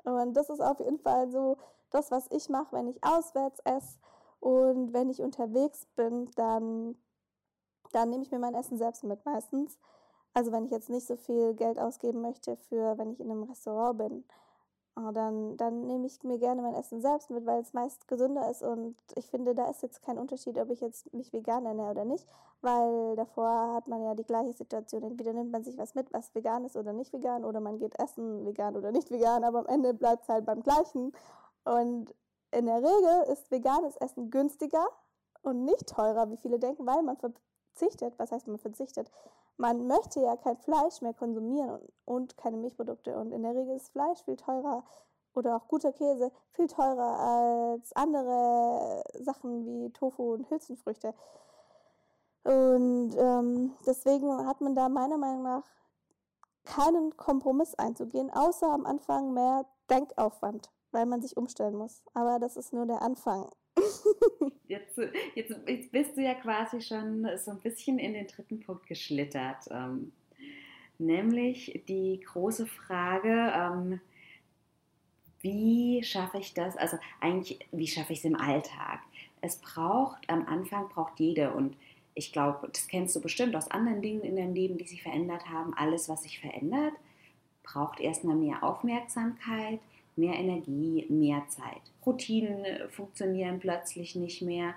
Und 0.05 0.35
das 0.35 0.51
ist 0.51 0.61
auf 0.61 0.81
jeden 0.81 0.99
Fall 0.99 1.31
so 1.31 1.57
das, 1.91 2.11
was 2.11 2.31
ich 2.31 2.49
mache, 2.49 2.73
wenn 2.73 2.89
ich 2.89 3.03
auswärts 3.05 3.61
esse 3.65 3.99
und 4.41 4.93
wenn 4.93 5.11
ich 5.11 5.21
unterwegs 5.21 5.87
bin, 5.97 6.31
dann, 6.37 6.97
dann 7.93 8.11
nehme 8.11 8.23
ich 8.23 8.31
mir 8.31 8.39
mein 8.39 8.55
Essen 8.55 8.79
selbst 8.79 9.05
mit 9.05 9.25
meistens. 9.25 9.79
Also 10.33 10.53
wenn 10.53 10.65
ich 10.65 10.71
jetzt 10.71 10.89
nicht 10.89 11.07
so 11.07 11.17
viel 11.17 11.55
Geld 11.55 11.79
ausgeben 11.79 12.23
möchte 12.23 12.57
für, 12.57 12.97
wenn 12.97 13.11
ich 13.11 13.21
in 13.21 13.31
einem 13.31 13.43
Restaurant 13.43 13.99
bin, 13.99 14.25
dann, 14.97 15.57
dann 15.57 15.87
nehme 15.87 16.07
ich 16.07 16.23
mir 16.25 16.39
gerne 16.39 16.63
mein 16.63 16.75
Essen 16.75 17.01
selbst 17.01 17.31
mit, 17.31 17.47
weil 17.47 17.61
es 17.61 17.73
meist 17.73 18.09
gesünder 18.09 18.51
ist. 18.51 18.63
Und 18.63 18.97
ich 19.15 19.31
finde, 19.31 19.55
da 19.55 19.71
ist 19.71 19.83
jetzt 19.83 20.03
kein 20.03 20.19
Unterschied, 20.19 20.59
ob 20.59 20.71
ich 20.71 20.81
jetzt 20.81 21.13
mich 21.15 21.33
vegan 21.33 21.65
ernähre 21.65 21.91
oder 21.91 22.05
nicht, 22.05 22.27
weil 22.61 23.17
davor 23.17 23.75
hat 23.75 23.89
man 23.89 24.03
ja 24.03 24.15
die 24.15 24.25
gleiche 24.25 24.53
Situation. 24.53 25.03
Entweder 25.03 25.33
nimmt 25.33 25.53
man 25.53 25.65
sich 25.65 25.79
was 25.79 25.95
mit, 25.95 26.13
was 26.13 26.35
vegan 26.35 26.65
ist 26.65 26.77
oder 26.77 26.93
nicht 26.93 27.13
vegan, 27.13 27.45
oder 27.45 27.61
man 27.61 27.79
geht 27.79 27.99
essen, 27.99 28.45
vegan 28.45 28.77
oder 28.77 28.93
nicht 28.93 29.11
vegan, 29.11 29.45
aber 29.45 29.61
am 29.61 29.67
Ende 29.67 29.95
bleibt 29.95 30.25
es 30.25 30.29
halt 30.29 30.45
beim 30.45 30.63
gleichen. 30.63 31.13
Und 31.65 32.15
in 32.51 32.67
der 32.67 32.79
Regel 32.79 33.33
ist 33.33 33.51
veganes 33.51 33.97
Essen 33.97 34.31
günstiger 34.31 34.87
und 35.43 35.65
nicht 35.65 35.89
teurer, 35.89 36.31
wie 36.31 36.37
viele 36.37 36.59
denken, 36.59 36.87
weil 36.87 37.03
man 37.03 37.17
verzichtet. 37.17 38.19
Was 38.19 38.33
heißt 38.33 38.49
man 38.49 38.59
verzichtet? 38.59 39.11
Man 39.57 39.87
möchte 39.87 40.21
ja 40.21 40.37
kein 40.37 40.57
Fleisch 40.57 41.03
mehr 41.03 41.15
konsumieren 41.15 41.71
und, 41.71 41.93
und 42.05 42.37
keine 42.37 42.57
Milchprodukte. 42.57 43.17
Und 43.17 43.33
in 43.33 43.43
der 43.43 43.55
Regel 43.55 43.77
ist 43.77 43.91
Fleisch 43.91 44.23
viel 44.25 44.37
teurer 44.37 44.85
oder 45.35 45.57
auch 45.57 45.69
guter 45.69 45.93
Käse 45.93 46.33
viel 46.51 46.67
teurer 46.67 47.77
als 47.77 47.93
andere 47.93 49.03
Sachen 49.19 49.67
wie 49.67 49.91
Tofu 49.91 50.33
und 50.33 50.51
Hülsenfrüchte. 50.51 51.15
Und 52.45 53.15
ähm, 53.17 53.75
deswegen 53.87 54.47
hat 54.47 54.61
man 54.61 54.75
da 54.75 54.89
meiner 54.89 55.19
Meinung 55.19 55.43
nach 55.43 55.65
keinen 56.65 57.17
Kompromiss 57.17 57.75
einzugehen, 57.75 58.31
außer 58.31 58.71
am 58.71 58.87
Anfang 58.87 59.33
mehr 59.35 59.67
Denkaufwand 59.91 60.71
weil 60.93 61.07
man 61.07 61.23
sich 61.23 61.37
umstellen 61.37 61.77
muss. 61.77 62.03
Aber 62.15 62.39
das 62.39 62.57
ist 62.57 62.73
nur 62.73 62.87
der 62.87 63.03
Anfang. 63.03 63.49
Jetzt, 64.69 64.99
jetzt, 65.35 65.55
jetzt, 65.67 65.93
bist 65.93 66.17
du 66.17 66.23
ja 66.23 66.35
quasi 66.35 66.81
schon 66.81 67.27
so 67.39 67.53
ein 67.53 67.61
bisschen 67.61 67.99
in 67.99 68.15
den 68.15 68.27
dritten 68.27 68.61
Punkt 68.61 68.87
geschlittert. 68.87 69.69
Ähm, 69.71 70.13
nämlich 70.99 71.83
die 71.89 72.21
große 72.21 72.67
Frage, 72.67 73.53
ähm, 73.55 74.01
wie 75.41 76.03
schaffe 76.05 76.39
ich 76.39 76.53
das? 76.55 76.77
Also 76.77 76.99
eigentlich, 77.21 77.59
wie 77.73 77.87
schaffe 77.87 78.13
ich 78.13 78.21
es 78.21 78.25
im 78.25 78.37
Alltag? 78.37 79.01
Es 79.41 79.57
braucht, 79.57 80.29
am 80.29 80.47
Anfang 80.47 80.89
braucht 80.89 81.19
jeder 81.19 81.55
und 81.55 81.77
ich 82.15 82.33
glaube, 82.33 82.69
das 82.71 82.89
kennst 82.89 83.17
du 83.17 83.21
bestimmt 83.21 83.57
aus 83.57 83.71
anderen 83.71 84.03
Dingen 84.03 84.23
in 84.23 84.37
deinem 84.37 84.55
Leben, 84.55 84.77
die 84.77 84.87
sich 84.87 85.03
verändert 85.03 85.49
haben. 85.49 85.73
Alles, 85.75 86.09
was 86.09 86.25
sich 86.25 86.41
verändert, 86.41 86.93
braucht 87.63 88.01
erstmal 88.01 88.37
mehr 88.37 88.63
Aufmerksamkeit, 88.63 89.81
mehr 90.17 90.35
Energie, 90.35 91.07
mehr 91.09 91.43
Zeit. 91.49 91.83
Routinen 92.05 92.65
funktionieren 92.91 93.59
plötzlich 93.59 94.15
nicht 94.17 94.43
mehr. 94.43 94.75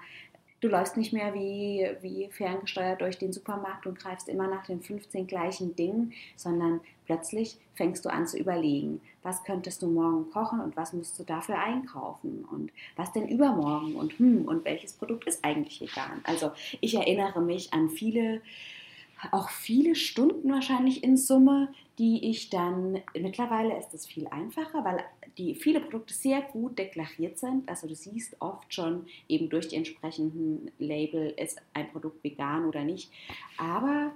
Du 0.61 0.69
läufst 0.69 0.95
nicht 0.95 1.11
mehr 1.11 1.33
wie, 1.33 1.89
wie 2.01 2.29
ferngesteuert 2.31 3.01
durch 3.01 3.17
den 3.17 3.33
Supermarkt 3.33 3.85
und 3.85 3.99
greifst 3.99 4.29
immer 4.29 4.47
nach 4.47 4.65
den 4.65 4.81
15 4.81 5.27
gleichen 5.27 5.75
Dingen, 5.75 6.13
sondern 6.37 6.79
plötzlich 7.05 7.57
fängst 7.75 8.05
du 8.05 8.09
an 8.09 8.27
zu 8.27 8.37
überlegen, 8.37 9.01
was 9.23 9.43
könntest 9.43 9.81
du 9.81 9.87
morgen 9.87 10.31
kochen 10.31 10.61
und 10.61 10.77
was 10.77 10.93
musst 10.93 11.19
du 11.19 11.23
dafür 11.23 11.59
einkaufen 11.59 12.45
und 12.49 12.71
was 12.95 13.11
denn 13.11 13.27
übermorgen 13.27 13.95
und 13.95 14.17
hm, 14.19 14.45
und 14.47 14.63
welches 14.63 14.93
Produkt 14.93 15.25
ist 15.27 15.43
eigentlich 15.43 15.81
vegan. 15.81 16.21
Also 16.23 16.51
ich 16.79 16.95
erinnere 16.95 17.41
mich 17.41 17.73
an 17.73 17.89
viele 17.89 18.41
auch 19.31 19.49
viele 19.49 19.95
Stunden 19.95 20.51
wahrscheinlich 20.51 21.03
in 21.03 21.17
Summe, 21.17 21.73
die 21.97 22.29
ich 22.29 22.49
dann, 22.49 23.01
mittlerweile 23.13 23.77
ist 23.77 23.93
es 23.93 24.05
viel 24.05 24.27
einfacher, 24.27 24.83
weil 24.83 25.03
die 25.37 25.55
viele 25.55 25.79
Produkte 25.79 26.13
sehr 26.13 26.41
gut 26.41 26.77
deklariert 26.77 27.37
sind. 27.37 27.67
Also 27.69 27.87
du 27.87 27.95
siehst 27.95 28.35
oft 28.39 28.73
schon 28.73 29.05
eben 29.27 29.49
durch 29.49 29.67
die 29.67 29.75
entsprechenden 29.75 30.71
Label, 30.79 31.33
ist 31.37 31.61
ein 31.73 31.89
Produkt 31.91 32.23
vegan 32.23 32.65
oder 32.65 32.83
nicht. 32.83 33.11
Aber 33.57 34.11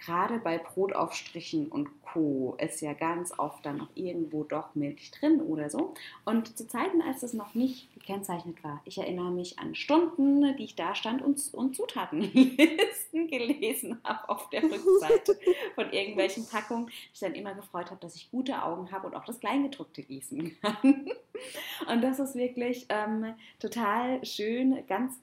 gerade 0.00 0.38
bei 0.38 0.58
Brotaufstrichen 0.58 1.68
und 1.68 1.88
Co. 2.02 2.56
ist 2.58 2.80
ja 2.80 2.94
ganz 2.94 3.38
oft 3.38 3.64
dann 3.64 3.78
noch 3.78 3.88
irgendwo 3.94 4.44
doch 4.44 4.74
Milch 4.74 5.10
drin 5.12 5.40
oder 5.40 5.70
so. 5.70 5.94
Und 6.24 6.56
zu 6.56 6.66
Zeiten, 6.66 7.02
als 7.02 7.22
es 7.22 7.34
noch 7.34 7.54
nicht 7.54 7.92
gekennzeichnet 7.94 8.64
war, 8.64 8.80
ich 8.84 8.98
erinnere 8.98 9.30
mich 9.30 9.58
an 9.58 9.74
Stunden, 9.74 10.56
die 10.56 10.64
ich 10.64 10.74
da 10.74 10.94
stand 10.94 11.22
und, 11.22 11.40
und 11.52 11.76
Zutatenlisten 11.76 13.28
gelesen 13.28 14.00
habe 14.02 14.28
auf 14.28 14.48
der 14.50 14.62
Rückseite 14.62 15.38
von 15.74 15.92
irgendwelchen 15.92 16.46
Packungen. 16.46 16.90
Ich 17.12 17.20
dann 17.20 17.34
immer 17.34 17.54
gefreut 17.54 17.90
habe, 17.90 18.00
dass 18.00 18.16
ich 18.16 18.30
gute 18.30 18.62
Augen 18.62 18.90
habe 18.90 19.06
und 19.06 19.14
auch 19.14 19.24
das 19.24 19.40
Kleingedruckte 19.40 20.02
lesen 20.02 20.56
kann. 20.60 21.10
Und 21.88 22.02
das 22.02 22.18
ist 22.18 22.34
wirklich 22.34 22.84
ähm, 22.90 23.34
total 23.58 24.22
schön, 24.26 24.86
ganz, 24.86 25.14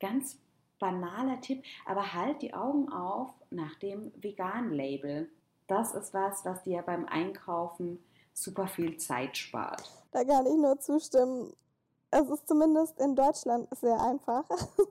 ganz 0.00 0.38
banaler 0.78 1.40
Tipp, 1.40 1.62
aber 1.84 2.12
halt 2.12 2.42
die 2.42 2.54
Augen 2.54 2.88
auf 2.90 3.32
nach 3.50 3.74
dem 3.78 4.12
Vegan-Label. 4.16 5.30
Das 5.66 5.94
ist 5.94 6.14
was, 6.14 6.44
was 6.44 6.62
dir 6.62 6.82
beim 6.82 7.06
Einkaufen 7.06 7.98
super 8.32 8.68
viel 8.68 8.96
Zeit 8.98 9.36
spart. 9.36 9.90
Da 10.12 10.24
kann 10.24 10.46
ich 10.46 10.54
nur 10.54 10.78
zustimmen. 10.78 11.52
Es 12.10 12.28
ist 12.28 12.46
zumindest 12.46 12.98
in 13.00 13.16
Deutschland 13.16 13.68
sehr 13.76 14.00
einfach, 14.00 14.44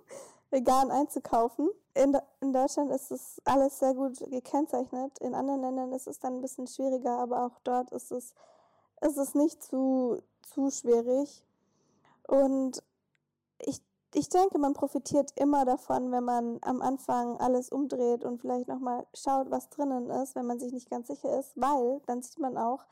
vegan 0.49 0.91
einzukaufen. 0.91 1.69
In, 1.93 2.17
in 2.41 2.51
Deutschland 2.51 2.91
ist 2.91 3.11
es 3.11 3.41
alles 3.45 3.79
sehr 3.79 3.93
gut 3.93 4.19
gekennzeichnet. 4.19 5.17
In 5.19 5.33
anderen 5.33 5.61
Ländern 5.61 5.93
ist 5.93 6.07
es 6.07 6.19
dann 6.19 6.35
ein 6.35 6.41
bisschen 6.41 6.67
schwieriger, 6.67 7.17
aber 7.19 7.45
auch 7.45 7.59
dort 7.63 7.91
ist 7.91 8.11
es, 8.11 8.33
ist 9.01 9.17
es 9.17 9.33
nicht 9.33 9.63
zu, 9.63 10.21
zu 10.41 10.69
schwierig. 10.71 11.43
Und 12.27 12.83
ich 13.59 13.81
ich 14.17 14.29
denke, 14.29 14.57
man 14.57 14.73
profitiert 14.73 15.31
immer 15.35 15.65
davon, 15.65 16.09
wenn 16.11 16.23
man 16.23 16.59
am 16.61 16.81
Anfang 16.81 17.37
alles 17.37 17.69
umdreht 17.69 18.23
und 18.23 18.39
vielleicht 18.39 18.69
nochmal 18.69 19.05
schaut, 19.13 19.51
was 19.51 19.69
drinnen 19.69 20.09
ist, 20.09 20.35
wenn 20.35 20.45
man 20.45 20.57
sich 20.57 20.71
nicht 20.71 20.89
ganz 20.89 21.07
sicher 21.07 21.37
ist, 21.37 21.51
weil 21.59 22.01
dann 22.05 22.21
sieht 22.21 22.39
man 22.39 22.57
auch, 22.57 22.85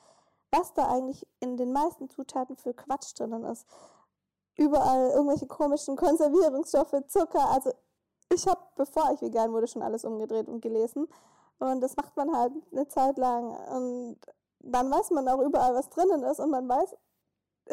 was 0.51 0.73
da 0.73 0.87
eigentlich 0.89 1.25
in 1.39 1.55
den 1.55 1.71
meisten 1.71 2.09
Zutaten 2.09 2.57
für 2.57 2.73
Quatsch 2.73 3.17
drinnen 3.17 3.45
ist. 3.45 3.65
Überall 4.57 5.11
irgendwelche 5.11 5.47
komischen 5.47 5.95
Konservierungsstoffe, 5.95 6.95
Zucker. 7.07 7.49
Also 7.49 7.71
ich 8.31 8.45
habe, 8.45 8.61
bevor 8.75 9.11
ich 9.13 9.21
vegan 9.21 9.53
wurde, 9.53 9.67
schon 9.67 9.81
alles 9.81 10.03
umgedreht 10.03 10.49
und 10.49 10.59
gelesen. 10.59 11.07
Und 11.57 11.79
das 11.79 11.95
macht 11.95 12.17
man 12.17 12.35
halt 12.35 12.51
eine 12.71 12.87
Zeit 12.89 13.17
lang. 13.17 13.55
Und 13.69 14.19
dann 14.59 14.91
weiß 14.91 15.11
man 15.11 15.27
auch 15.29 15.39
überall, 15.39 15.73
was 15.73 15.89
drinnen 15.89 16.23
ist. 16.23 16.39
Und 16.39 16.49
man 16.49 16.67
weiß, 16.67 16.95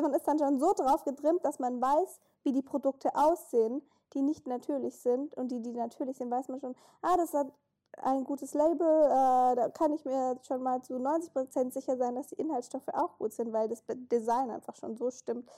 man 0.00 0.14
ist 0.14 0.26
dann 0.28 0.38
schon 0.38 0.60
so 0.60 0.72
drauf 0.72 1.04
getrimmt, 1.04 1.44
dass 1.44 1.58
man 1.58 1.80
weiß, 1.80 2.20
wie 2.42 2.52
die 2.52 2.62
Produkte 2.62 3.14
aussehen, 3.14 3.82
die 4.14 4.22
nicht 4.22 4.46
natürlich 4.46 4.96
sind 4.96 5.34
und 5.34 5.48
die, 5.50 5.60
die 5.60 5.72
natürlich 5.72 6.16
sind, 6.16 6.30
weiß 6.30 6.48
man 6.48 6.60
schon, 6.60 6.74
ah, 7.02 7.16
das 7.16 7.32
hat 7.32 7.52
ein 7.98 8.24
gutes 8.24 8.54
Label, 8.54 8.86
äh, 8.86 9.56
da 9.56 9.68
kann 9.72 9.92
ich 9.92 10.04
mir 10.04 10.38
schon 10.46 10.62
mal 10.62 10.80
zu 10.82 10.94
90% 10.94 11.72
sicher 11.72 11.96
sein, 11.96 12.14
dass 12.14 12.28
die 12.28 12.36
Inhaltsstoffe 12.36 12.88
auch 12.92 13.18
gut 13.18 13.32
sind, 13.32 13.52
weil 13.52 13.68
das 13.68 13.82
Design 13.86 14.50
einfach 14.50 14.76
schon 14.76 14.96
so 14.96 15.10
stimmt. 15.10 15.48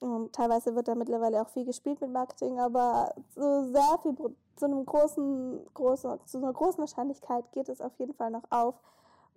Und 0.00 0.32
teilweise 0.32 0.76
wird 0.76 0.86
da 0.86 0.94
mittlerweile 0.94 1.42
auch 1.42 1.48
viel 1.48 1.64
gespielt 1.64 2.00
mit 2.00 2.12
Marketing, 2.12 2.60
aber 2.60 3.12
so 3.34 3.64
sehr 3.64 3.98
viel, 4.02 4.14
zu 4.54 4.64
einem 4.64 4.86
großen, 4.86 5.66
großen, 5.74 6.20
zu 6.26 6.38
einer 6.38 6.52
großen 6.52 6.78
Wahrscheinlichkeit 6.78 7.50
geht 7.52 7.68
es 7.68 7.80
auf 7.80 7.98
jeden 7.98 8.14
Fall 8.14 8.30
noch 8.30 8.44
auf. 8.50 8.74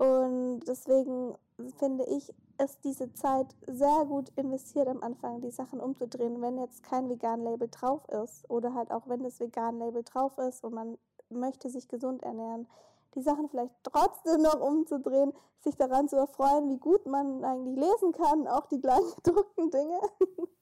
Und 0.02 0.62
deswegen 0.62 1.36
finde 1.78 2.06
ich, 2.06 2.34
ist 2.58 2.84
diese 2.84 3.14
Zeit 3.14 3.56
sehr 3.68 4.04
gut 4.08 4.30
investiert 4.36 4.88
am 4.88 5.04
Anfang, 5.04 5.42
die 5.42 5.52
Sachen 5.52 5.80
umzudrehen, 5.80 6.42
wenn 6.42 6.58
jetzt 6.58 6.82
kein 6.82 7.08
Vegan-Label 7.08 7.68
drauf 7.70 8.02
ist 8.10 8.50
oder 8.50 8.74
halt 8.74 8.90
auch 8.90 9.08
wenn 9.08 9.22
das 9.22 9.40
Vegan-Label 9.40 10.02
drauf 10.02 10.40
ist 10.40 10.64
und 10.64 10.74
man 10.74 10.98
möchte 11.30 11.70
sich 11.70 11.88
gesund 11.88 12.24
ernähren, 12.24 12.68
die 13.14 13.22
Sachen 13.22 13.48
vielleicht 13.48 13.76
trotzdem 13.84 14.42
noch 14.42 14.60
umzudrehen, 14.60 15.34
sich 15.60 15.78
daran 15.78 16.10
zu 16.10 16.16
erfreuen, 16.16 16.70
wie 16.70 16.80
gut 16.80 17.06
man 17.06 17.44
eigentlich 17.44 17.78
lesen 17.78 18.12
kann, 18.12 18.48
auch 18.48 18.66
die 18.66 18.82
kleinen 18.82 19.06
gedruckten 19.24 19.70
Dinge. 19.70 20.00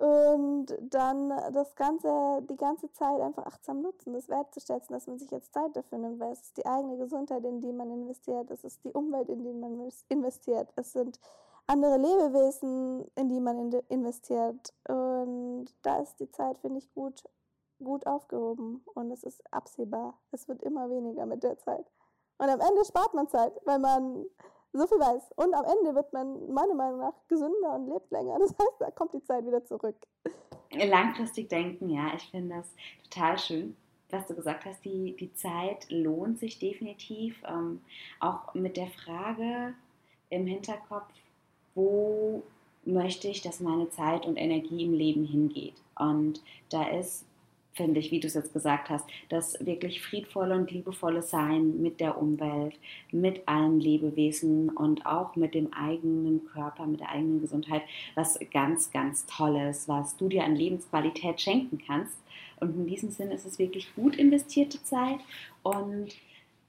Und 0.00 0.78
dann 0.80 1.28
das 1.52 1.74
Ganze, 1.74 2.40
die 2.48 2.56
ganze 2.56 2.90
Zeit 2.92 3.20
einfach 3.20 3.44
achtsam 3.44 3.82
nutzen, 3.82 4.14
das 4.14 4.30
wertzuschätzen, 4.30 4.94
dass 4.94 5.06
man 5.06 5.18
sich 5.18 5.30
jetzt 5.30 5.52
Zeit 5.52 5.76
dafür 5.76 5.98
nimmt, 5.98 6.18
weil 6.18 6.32
es 6.32 6.40
ist 6.40 6.56
die 6.56 6.64
eigene 6.64 6.96
Gesundheit, 6.96 7.44
in 7.44 7.60
die 7.60 7.70
man 7.70 7.90
investiert, 7.90 8.50
es 8.50 8.64
ist 8.64 8.82
die 8.82 8.92
Umwelt, 8.94 9.28
in 9.28 9.44
die 9.44 9.52
man 9.52 9.90
investiert, 10.08 10.72
es 10.76 10.92
sind 10.94 11.20
andere 11.66 11.98
Lebewesen, 11.98 13.04
in 13.14 13.28
die 13.28 13.40
man 13.40 13.72
investiert. 13.90 14.72
Und 14.88 15.66
da 15.82 15.98
ist 16.00 16.18
die 16.18 16.30
Zeit, 16.30 16.56
finde 16.60 16.78
ich, 16.78 16.90
gut, 16.94 17.22
gut 17.78 18.06
aufgehoben 18.06 18.82
und 18.94 19.10
es 19.10 19.22
ist 19.22 19.42
absehbar. 19.52 20.18
Es 20.30 20.48
wird 20.48 20.62
immer 20.62 20.88
weniger 20.88 21.26
mit 21.26 21.42
der 21.42 21.58
Zeit. 21.58 21.84
Und 22.38 22.48
am 22.48 22.60
Ende 22.60 22.86
spart 22.86 23.12
man 23.12 23.28
Zeit, 23.28 23.52
weil 23.66 23.78
man 23.78 24.24
so 24.72 24.86
viel 24.86 24.98
weiß. 24.98 25.32
Und 25.36 25.54
am 25.54 25.64
Ende 25.64 25.94
wird 25.94 26.12
man 26.12 26.52
meiner 26.52 26.74
Meinung 26.74 27.00
nach 27.00 27.14
gesünder 27.28 27.74
und 27.74 27.88
lebt 27.88 28.10
länger. 28.10 28.38
Das 28.38 28.50
heißt, 28.50 28.80
da 28.80 28.90
kommt 28.90 29.14
die 29.14 29.22
Zeit 29.24 29.46
wieder 29.46 29.64
zurück. 29.64 29.96
Langfristig 30.72 31.48
denken, 31.48 31.90
ja, 31.90 32.14
ich 32.14 32.30
finde 32.30 32.56
das 32.56 32.68
total 33.04 33.38
schön, 33.38 33.76
was 34.10 34.26
du 34.26 34.34
gesagt 34.34 34.64
hast. 34.64 34.84
Die, 34.84 35.16
die 35.16 35.34
Zeit 35.34 35.90
lohnt 35.90 36.38
sich 36.38 36.58
definitiv. 36.58 37.42
Ähm, 37.46 37.82
auch 38.20 38.54
mit 38.54 38.76
der 38.76 38.88
Frage 38.88 39.74
im 40.30 40.46
Hinterkopf, 40.46 41.12
wo 41.74 42.42
möchte 42.84 43.28
ich, 43.28 43.42
dass 43.42 43.60
meine 43.60 43.90
Zeit 43.90 44.26
und 44.26 44.36
Energie 44.36 44.84
im 44.84 44.94
Leben 44.94 45.24
hingeht. 45.24 45.74
Und 45.98 46.42
da 46.70 46.88
ist 46.88 47.24
finde 47.72 48.00
ich, 48.00 48.10
wie 48.10 48.20
du 48.20 48.26
es 48.26 48.34
jetzt 48.34 48.52
gesagt 48.52 48.90
hast, 48.90 49.06
das 49.28 49.64
wirklich 49.64 50.02
friedvolle 50.02 50.56
und 50.56 50.70
liebevolle 50.70 51.22
Sein 51.22 51.80
mit 51.80 52.00
der 52.00 52.20
Umwelt, 52.20 52.74
mit 53.12 53.46
allen 53.46 53.80
Lebewesen 53.80 54.70
und 54.70 55.06
auch 55.06 55.36
mit 55.36 55.54
dem 55.54 55.72
eigenen 55.72 56.46
Körper, 56.46 56.86
mit 56.86 57.00
der 57.00 57.10
eigenen 57.10 57.40
Gesundheit, 57.40 57.82
was 58.14 58.38
ganz, 58.52 58.90
ganz 58.90 59.26
Tolles, 59.26 59.88
was 59.88 60.16
du 60.16 60.28
dir 60.28 60.44
an 60.44 60.56
Lebensqualität 60.56 61.40
schenken 61.40 61.80
kannst. 61.86 62.16
Und 62.58 62.74
in 62.76 62.86
diesem 62.86 63.10
Sinne 63.10 63.34
ist 63.34 63.46
es 63.46 63.58
wirklich 63.58 63.94
gut 63.94 64.16
investierte 64.16 64.82
Zeit. 64.82 65.20
Und 65.62 66.08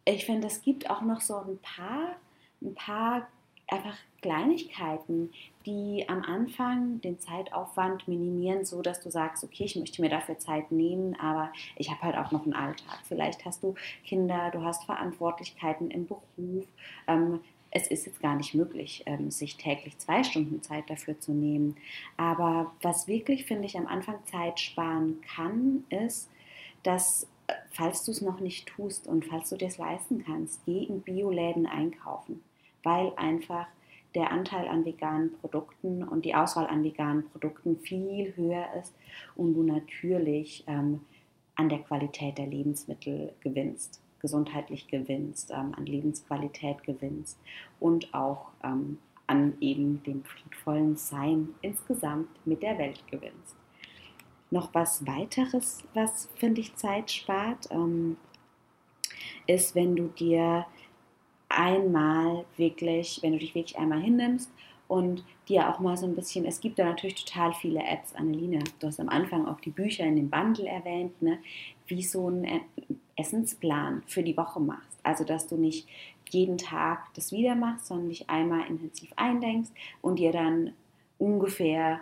ich 0.06 0.26
finde, 0.26 0.48
es 0.48 0.62
gibt 0.62 0.90
auch 0.90 1.02
noch 1.02 1.22
so 1.22 1.36
ein 1.36 1.60
paar, 1.62 2.16
ein 2.62 2.76
paar 2.76 3.28
einfach 3.72 3.96
Kleinigkeiten, 4.22 5.32
die 5.66 6.06
am 6.08 6.22
Anfang 6.24 7.02
den 7.02 7.20
Zeitaufwand 7.20 8.08
minimieren, 8.08 8.66
so 8.66 8.82
dass 8.82 9.02
du 9.02 9.10
sagst, 9.10 9.44
okay, 9.44 9.64
ich 9.64 9.76
möchte 9.76 10.02
mir 10.02 10.10
dafür 10.10 10.38
Zeit 10.38 10.72
nehmen, 10.72 11.16
aber 11.20 11.52
ich 11.78 11.90
habe 11.90 12.02
halt 12.02 12.18
auch 12.18 12.32
noch 12.32 12.44
einen 12.44 12.54
Alltag. 12.54 13.00
Vielleicht 13.08 13.46
hast 13.46 13.64
du 13.64 13.76
Kinder, 14.06 14.52
du 14.52 14.64
hast 14.64 14.84
Verantwortlichkeiten 14.86 15.90
im 15.90 16.06
Beruf. 16.06 16.66
Ähm, 17.08 17.40
es 17.72 17.88
ist 17.88 18.06
jetzt 18.06 18.22
gar 18.22 18.36
nicht 18.36 18.54
möglich, 18.54 19.04
ähm, 19.06 19.32
sich 19.32 19.56
täglich 19.56 19.98
zwei 19.98 20.24
Stunden 20.24 20.62
Zeit 20.62 20.90
dafür 20.90 21.20
zu 21.20 21.32
nehmen. 21.32 21.78
Aber 22.18 22.74
was 22.82 23.08
wirklich, 23.08 23.46
finde 23.46 23.66
ich, 23.66 23.78
am 23.78 23.88
Anfang 23.88 24.18
Zeit 24.26 24.60
sparen 24.60 25.22
kann, 25.36 25.86
ist, 25.90 26.30
dass 26.84 27.28
äh, 27.48 27.54
falls 27.72 28.04
du 28.04 28.12
es 28.12 28.22
noch 28.22 28.42
nicht 28.42 28.68
tust 28.68 29.08
und 29.08 29.26
falls 29.26 29.50
du 29.50 29.56
dir 29.56 29.70
es 29.70 29.78
leisten 29.78 30.24
kannst, 30.26 30.64
geh 30.66 30.84
in 30.84 31.02
Bioläden 31.02 31.66
einkaufen 31.66 32.44
weil 32.84 33.14
einfach 33.16 33.68
der 34.16 34.32
Anteil 34.32 34.68
an 34.68 34.86
veganen 34.86 35.34
Produkten 35.40 36.04
und 36.04 36.26
die 36.26 36.36
Auswahl 36.36 36.68
an 36.68 36.84
veganen 36.84 37.30
Produkten 37.30 37.78
viel 37.78 38.36
höher 38.36 38.66
ist 38.80 38.94
und 39.36 39.54
du 39.54 39.64
natürlich 39.64 40.64
ähm, 40.68 41.02
an 41.56 41.70
der 41.70 41.80
Qualität 41.80 42.38
der 42.38 42.48
Lebensmittel 42.48 43.34
gewinnst, 43.42 44.02
gesundheitlich 44.20 44.88
gewinnst, 44.88 45.52
ähm, 45.52 45.74
an 45.78 45.86
Lebensqualität 45.86 46.84
gewinnst 46.84 47.40
und 47.80 48.14
auch 48.14 48.50
ähm, 48.64 48.98
an 49.28 49.54
eben 49.62 50.04
dem 50.04 50.24
friedvollen 50.24 50.98
Sein 50.98 51.50
insgesamt 51.62 52.28
mit 52.46 52.64
der 52.64 52.78
Welt 52.78 53.08
gewinnst. 53.08 53.56
Noch 54.50 54.74
was 54.74 55.08
weiteres, 55.08 55.84
was 55.94 56.28
finde 56.36 56.60
ich 56.60 56.76
Zeit 56.76 57.10
spart, 57.10 57.70
ähm, 57.72 58.18
ist, 59.48 59.76
wenn 59.76 59.96
du 59.96 60.08
dir 60.08 60.66
einmal 61.58 62.46
wirklich, 62.58 63.20
wenn 63.22 63.34
du 63.34 63.40
dich 63.40 63.56
wirklich 63.56 63.78
einmal 63.78 64.02
hinnimmst 64.02 64.52
und 64.88 65.24
dir 65.48 65.70
auch 65.70 65.80
mal 65.80 65.96
so 65.96 66.06
ein 66.06 66.16
bisschen, 66.16 66.46
es 66.46 66.60
gibt 66.60 66.78
da 66.78 66.86
natürlich 66.86 67.24
total 67.24 67.54
viele 67.54 67.82
Apps, 67.82 68.14
Anneline, 68.14 68.64
du 68.80 68.88
hast 68.88 69.00
am 69.00 69.10
Anfang 69.10 69.48
auch 69.48 69.60
die 69.62 69.70
Bücher 69.70 70.04
in 70.04 70.16
dem 70.16 70.30
Bundle 70.30 70.68
erwähnt, 70.68 71.22
ne, 71.22 71.40
wie 71.88 72.04
so 72.04 72.30
ein 72.30 72.62
Essensplan 73.16 74.04
für 74.06 74.24
die 74.24 74.36
Woche 74.36 74.60
machst. 74.60 75.00
Also, 75.04 75.24
dass 75.24 75.48
du 75.48 75.56
nicht 75.56 75.88
jeden 76.30 76.58
Tag 76.58 77.14
das 77.14 77.32
wieder 77.32 77.56
machst, 77.56 77.88
sondern 77.88 78.10
dich 78.10 78.30
einmal 78.30 78.68
intensiv 78.68 79.12
eindenkst 79.16 79.72
und 80.02 80.20
dir 80.20 80.32
dann 80.32 80.74
ungefähr 81.18 82.02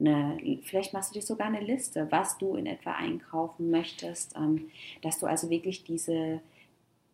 eine, 0.00 0.38
vielleicht 0.62 0.92
machst 0.92 1.10
du 1.10 1.18
dir 1.18 1.26
sogar 1.26 1.48
eine 1.48 1.60
Liste, 1.60 2.06
was 2.10 2.38
du 2.38 2.54
in 2.54 2.66
etwa 2.66 2.92
einkaufen 2.92 3.70
möchtest, 3.70 4.36
ähm, 4.36 4.70
dass 5.02 5.18
du 5.18 5.26
also 5.26 5.50
wirklich 5.50 5.84
diese 5.84 6.40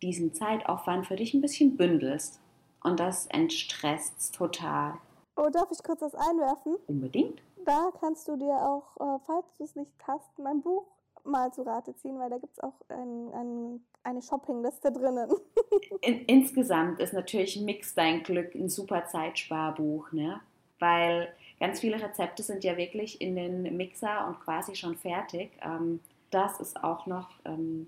diesen 0.01 0.33
Zeitaufwand 0.33 1.07
für 1.07 1.15
dich 1.15 1.33
ein 1.33 1.41
bisschen 1.41 1.77
bündelst. 1.77 2.39
Und 2.83 2.99
das 2.99 3.25
entstresst 3.27 4.35
total. 4.35 4.95
Oh, 5.35 5.49
darf 5.49 5.69
ich 5.71 5.83
kurz 5.83 6.01
was 6.01 6.15
einwerfen? 6.15 6.77
Unbedingt. 6.87 7.41
Da 7.65 7.91
kannst 7.99 8.27
du 8.27 8.37
dir 8.37 8.53
auch, 8.53 8.95
äh, 8.99 9.19
falls 9.25 9.45
du 9.57 9.63
es 9.63 9.75
nicht 9.75 9.91
hast, 10.07 10.37
mein 10.37 10.61
Buch 10.61 10.85
mal 11.25 11.51
zu 11.51 11.63
Rate 11.63 11.95
ziehen, 11.95 12.19
weil 12.19 12.29
da 12.29 12.37
gibt 12.37 12.53
es 12.53 12.59
auch 12.63 12.73
ein, 12.89 13.33
ein, 13.33 13.85
eine 14.03 14.21
Shoppingliste 14.21 14.91
drinnen. 14.91 15.29
In, 16.01 16.25
insgesamt 16.25 16.99
ist 16.99 17.13
natürlich 17.13 17.59
Mix 17.59 17.95
dein 17.95 18.23
Glück 18.23 18.53
ein 18.53 18.69
super 18.69 19.05
Zeitsparbuch, 19.05 20.11
ne? 20.11 20.39
Weil 20.79 21.29
ganz 21.59 21.79
viele 21.79 22.01
Rezepte 22.01 22.43
sind 22.43 22.63
ja 22.63 22.77
wirklich 22.77 23.19
in 23.21 23.35
den 23.35 23.75
Mixer 23.75 24.27
und 24.27 24.39
quasi 24.41 24.75
schon 24.75 24.95
fertig. 24.95 25.51
Ähm, 25.61 26.01
das 26.29 26.59
ist 26.59 26.83
auch 26.83 27.07
noch 27.07 27.29
ähm, 27.45 27.87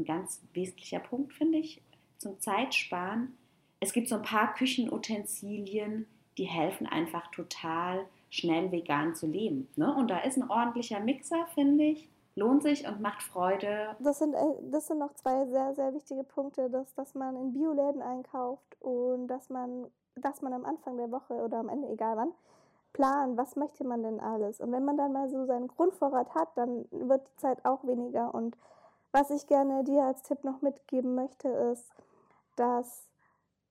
ein 0.00 0.04
ganz 0.04 0.40
wesentlicher 0.52 1.00
Punkt, 1.00 1.32
finde 1.32 1.58
ich, 1.58 1.82
zum 2.18 2.40
Zeitsparen. 2.40 3.36
Es 3.80 3.92
gibt 3.92 4.08
so 4.08 4.16
ein 4.16 4.22
paar 4.22 4.54
Küchenutensilien, 4.54 6.06
die 6.38 6.44
helfen 6.44 6.86
einfach 6.86 7.30
total 7.30 8.06
schnell 8.30 8.70
vegan 8.70 9.14
zu 9.14 9.26
leben. 9.26 9.68
Ne? 9.76 9.94
Und 9.94 10.08
da 10.08 10.18
ist 10.20 10.36
ein 10.36 10.48
ordentlicher 10.48 11.00
Mixer, 11.00 11.46
finde 11.54 11.84
ich. 11.84 12.08
Lohnt 12.36 12.62
sich 12.62 12.86
und 12.86 13.00
macht 13.00 13.22
Freude. 13.22 13.96
Das 13.98 14.18
sind, 14.20 14.34
äh, 14.34 14.54
das 14.70 14.86
sind 14.86 14.98
noch 14.98 15.12
zwei 15.14 15.46
sehr, 15.46 15.74
sehr 15.74 15.92
wichtige 15.92 16.22
Punkte, 16.22 16.70
dass, 16.70 16.94
dass 16.94 17.14
man 17.14 17.36
in 17.36 17.52
Bioläden 17.52 18.00
einkauft 18.00 18.76
und 18.80 19.26
dass 19.26 19.50
man, 19.50 19.86
dass 20.14 20.40
man 20.40 20.52
am 20.52 20.64
Anfang 20.64 20.96
der 20.96 21.10
Woche 21.10 21.34
oder 21.34 21.58
am 21.58 21.68
Ende, 21.68 21.88
egal 21.88 22.16
wann, 22.16 22.32
planen, 22.92 23.36
was 23.36 23.56
möchte 23.56 23.84
man 23.84 24.02
denn 24.02 24.20
alles. 24.20 24.60
Und 24.60 24.70
wenn 24.72 24.84
man 24.84 24.96
dann 24.96 25.12
mal 25.12 25.28
so 25.28 25.44
seinen 25.44 25.68
Grundvorrat 25.68 26.34
hat, 26.34 26.48
dann 26.56 26.86
wird 26.90 27.26
die 27.26 27.36
Zeit 27.36 27.64
auch 27.64 27.84
weniger. 27.84 28.32
Und 28.32 28.56
was 29.12 29.30
ich 29.30 29.46
gerne 29.46 29.84
dir 29.84 30.04
als 30.04 30.22
Tipp 30.22 30.44
noch 30.44 30.62
mitgeben 30.62 31.14
möchte, 31.14 31.48
ist, 31.48 31.90
dass 32.56 33.08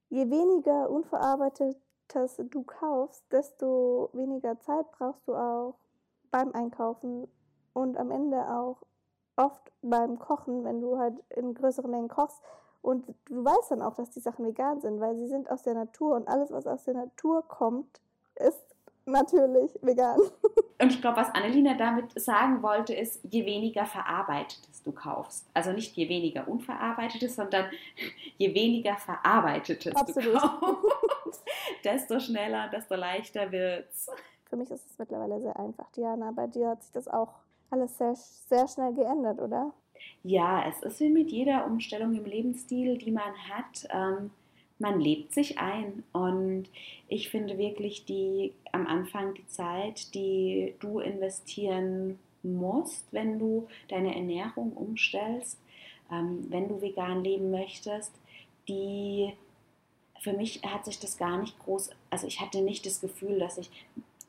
je 0.10 0.30
weniger 0.30 0.90
Unverarbeitetes 0.90 2.38
du 2.38 2.64
kaufst, 2.64 3.24
desto 3.32 4.10
weniger 4.14 4.60
Zeit 4.60 4.92
brauchst 4.92 5.28
du 5.28 5.36
auch 5.36 5.76
beim 6.32 6.52
Einkaufen 6.54 7.28
und 7.74 7.98
am 7.98 8.12
Ende 8.12 8.50
auch 8.50 8.78
oft 9.36 9.72
beim 9.82 10.20
Kochen, 10.20 10.64
wenn 10.64 10.82
du 10.82 10.98
halt 10.98 11.18
in 11.30 11.54
größeren 11.54 11.90
Mengen 11.90 12.10
kochst. 12.10 12.42
Und 12.82 13.08
du 13.26 13.44
weißt 13.44 13.72
dann 13.72 13.82
auch, 13.82 13.96
dass 13.96 14.10
die 14.12 14.20
Sachen 14.20 14.46
vegan 14.46 14.82
sind, 14.82 15.00
weil 15.00 15.16
sie 15.18 15.28
sind 15.28 15.50
aus 15.50 15.64
der 15.64 15.74
Natur 15.74 16.16
und 16.16 16.28
alles, 16.28 16.52
was 16.52 16.66
aus 16.66 16.86
der 16.86 16.94
Natur 16.94 17.44
kommt, 17.48 18.02
ist 18.36 18.76
natürlich 19.12 19.72
vegan. 19.82 20.20
Und 20.82 20.94
ich 20.94 21.02
glaube, 21.02 21.18
was 21.18 21.30
Annelina 21.36 21.74
damit 21.74 22.18
sagen 22.20 22.62
wollte, 22.64 22.94
ist, 22.94 23.20
je 23.30 23.46
weniger 23.46 23.86
Verarbeitetes 23.86 24.82
du 24.84 24.92
kaufst. 24.92 25.50
Also 25.54 25.72
nicht 25.72 25.96
je 25.96 26.08
weniger 26.08 26.48
Unverarbeitetes, 26.48 27.36
sondern 27.36 27.66
je 28.38 28.54
weniger 28.54 28.96
Verarbeitetes 28.96 29.96
Absolut. 29.96 30.36
du 30.36 30.40
kaufst, 30.40 31.44
desto 31.84 32.20
schneller, 32.20 32.70
desto 32.70 32.96
leichter 32.96 33.52
wird's. 33.52 34.10
Für 34.50 34.56
mich 34.56 34.72
ist 34.72 34.90
es 34.90 34.98
mittlerweile 34.98 35.40
sehr 35.42 35.60
einfach, 35.60 35.90
Diana. 35.92 36.32
Bei 36.32 36.48
dir 36.48 36.70
hat 36.70 36.84
sich 36.84 36.92
das 36.92 37.08
auch 37.08 37.34
alles 37.70 37.98
sehr, 37.98 38.16
sehr 38.16 38.68
schnell 38.68 38.94
geändert, 38.94 39.40
oder? 39.40 39.74
Ja, 40.24 40.66
es 40.68 40.82
ist 40.82 41.00
wie 41.00 41.10
mit 41.10 41.30
jeder 41.30 41.66
Umstellung 41.66 42.14
im 42.14 42.26
Lebensstil, 42.26 42.98
die 42.98 43.12
man 43.12 43.34
hat. 43.50 43.88
Ähm, 43.92 44.32
man 44.80 45.00
lebt 45.00 45.34
sich 45.34 45.60
ein. 45.60 46.04
Und 46.14 46.70
ich 47.08 47.30
finde 47.30 47.58
wirklich 47.58 48.06
die 48.06 48.54
am 48.72 48.88
Anfang 48.88 49.34
die 49.36 49.48
Zeit, 49.48 50.14
die 50.16 50.74
du 50.80 51.00
investieren 51.00 52.18
musst, 52.42 53.06
wenn 53.12 53.38
du 53.38 53.68
deine 53.90 54.16
Ernährung 54.16 54.72
umstellst, 54.74 55.60
ähm, 56.12 56.48
wenn 56.50 56.70
du 56.70 56.82
vegan 56.82 57.24
leben 57.24 57.52
möchtest, 57.52 58.14
die 58.68 59.34
für 60.22 60.34
mich 60.34 60.62
hat 60.64 60.86
sich 60.86 61.00
das 61.00 61.18
gar 61.18 61.40
nicht 61.40 61.58
groß, 61.60 61.92
also 62.10 62.28
ich 62.28 62.42
hatte 62.42 62.62
nicht 62.62 62.86
das 62.86 63.00
Gefühl, 63.00 63.40
dass 63.40 63.58
ich 63.58 63.70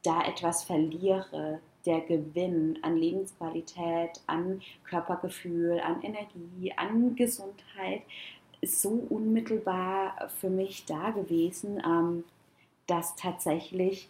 da 0.03 0.23
etwas 0.23 0.65
verliere. 0.65 1.61
Der 1.87 2.01
Gewinn 2.01 2.79
an 2.83 2.97
Lebensqualität, 2.97 4.21
an 4.27 4.61
Körpergefühl, 4.85 5.81
an 5.81 6.03
Energie, 6.03 6.73
an 6.77 7.17
Gesundheit 7.17 8.03
so 8.63 8.91
unmittelbar 9.09 10.29
für 10.41 10.51
mich 10.51 10.85
da 10.87 11.11
gewesen, 11.11 11.83
ähm, 11.85 12.25
dass 12.87 13.17
tatsächlich 13.17 14.09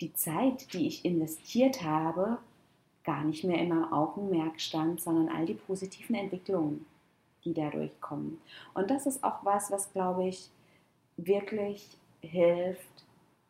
die 0.00 0.12
Zeit, 0.14 0.72
die 0.72 0.86
ich 0.86 1.04
investiert 1.04 1.82
habe, 1.82 2.38
gar 3.04 3.24
nicht 3.24 3.44
mehr 3.44 3.58
in 3.58 3.70
meinem 3.70 3.92
Augenmerk 3.92 4.60
stand, 4.60 5.00
sondern 5.00 5.34
all 5.34 5.46
die 5.46 5.54
positiven 5.54 6.14
Entwicklungen, 6.14 6.86
die 7.44 7.54
dadurch 7.54 7.90
kommen. 8.00 8.40
Und 8.74 8.90
das 8.90 9.06
ist 9.06 9.24
auch 9.24 9.44
was, 9.44 9.70
was, 9.70 9.92
glaube 9.92 10.28
ich, 10.28 10.50
wirklich 11.16 11.86
hilft. 12.20 12.86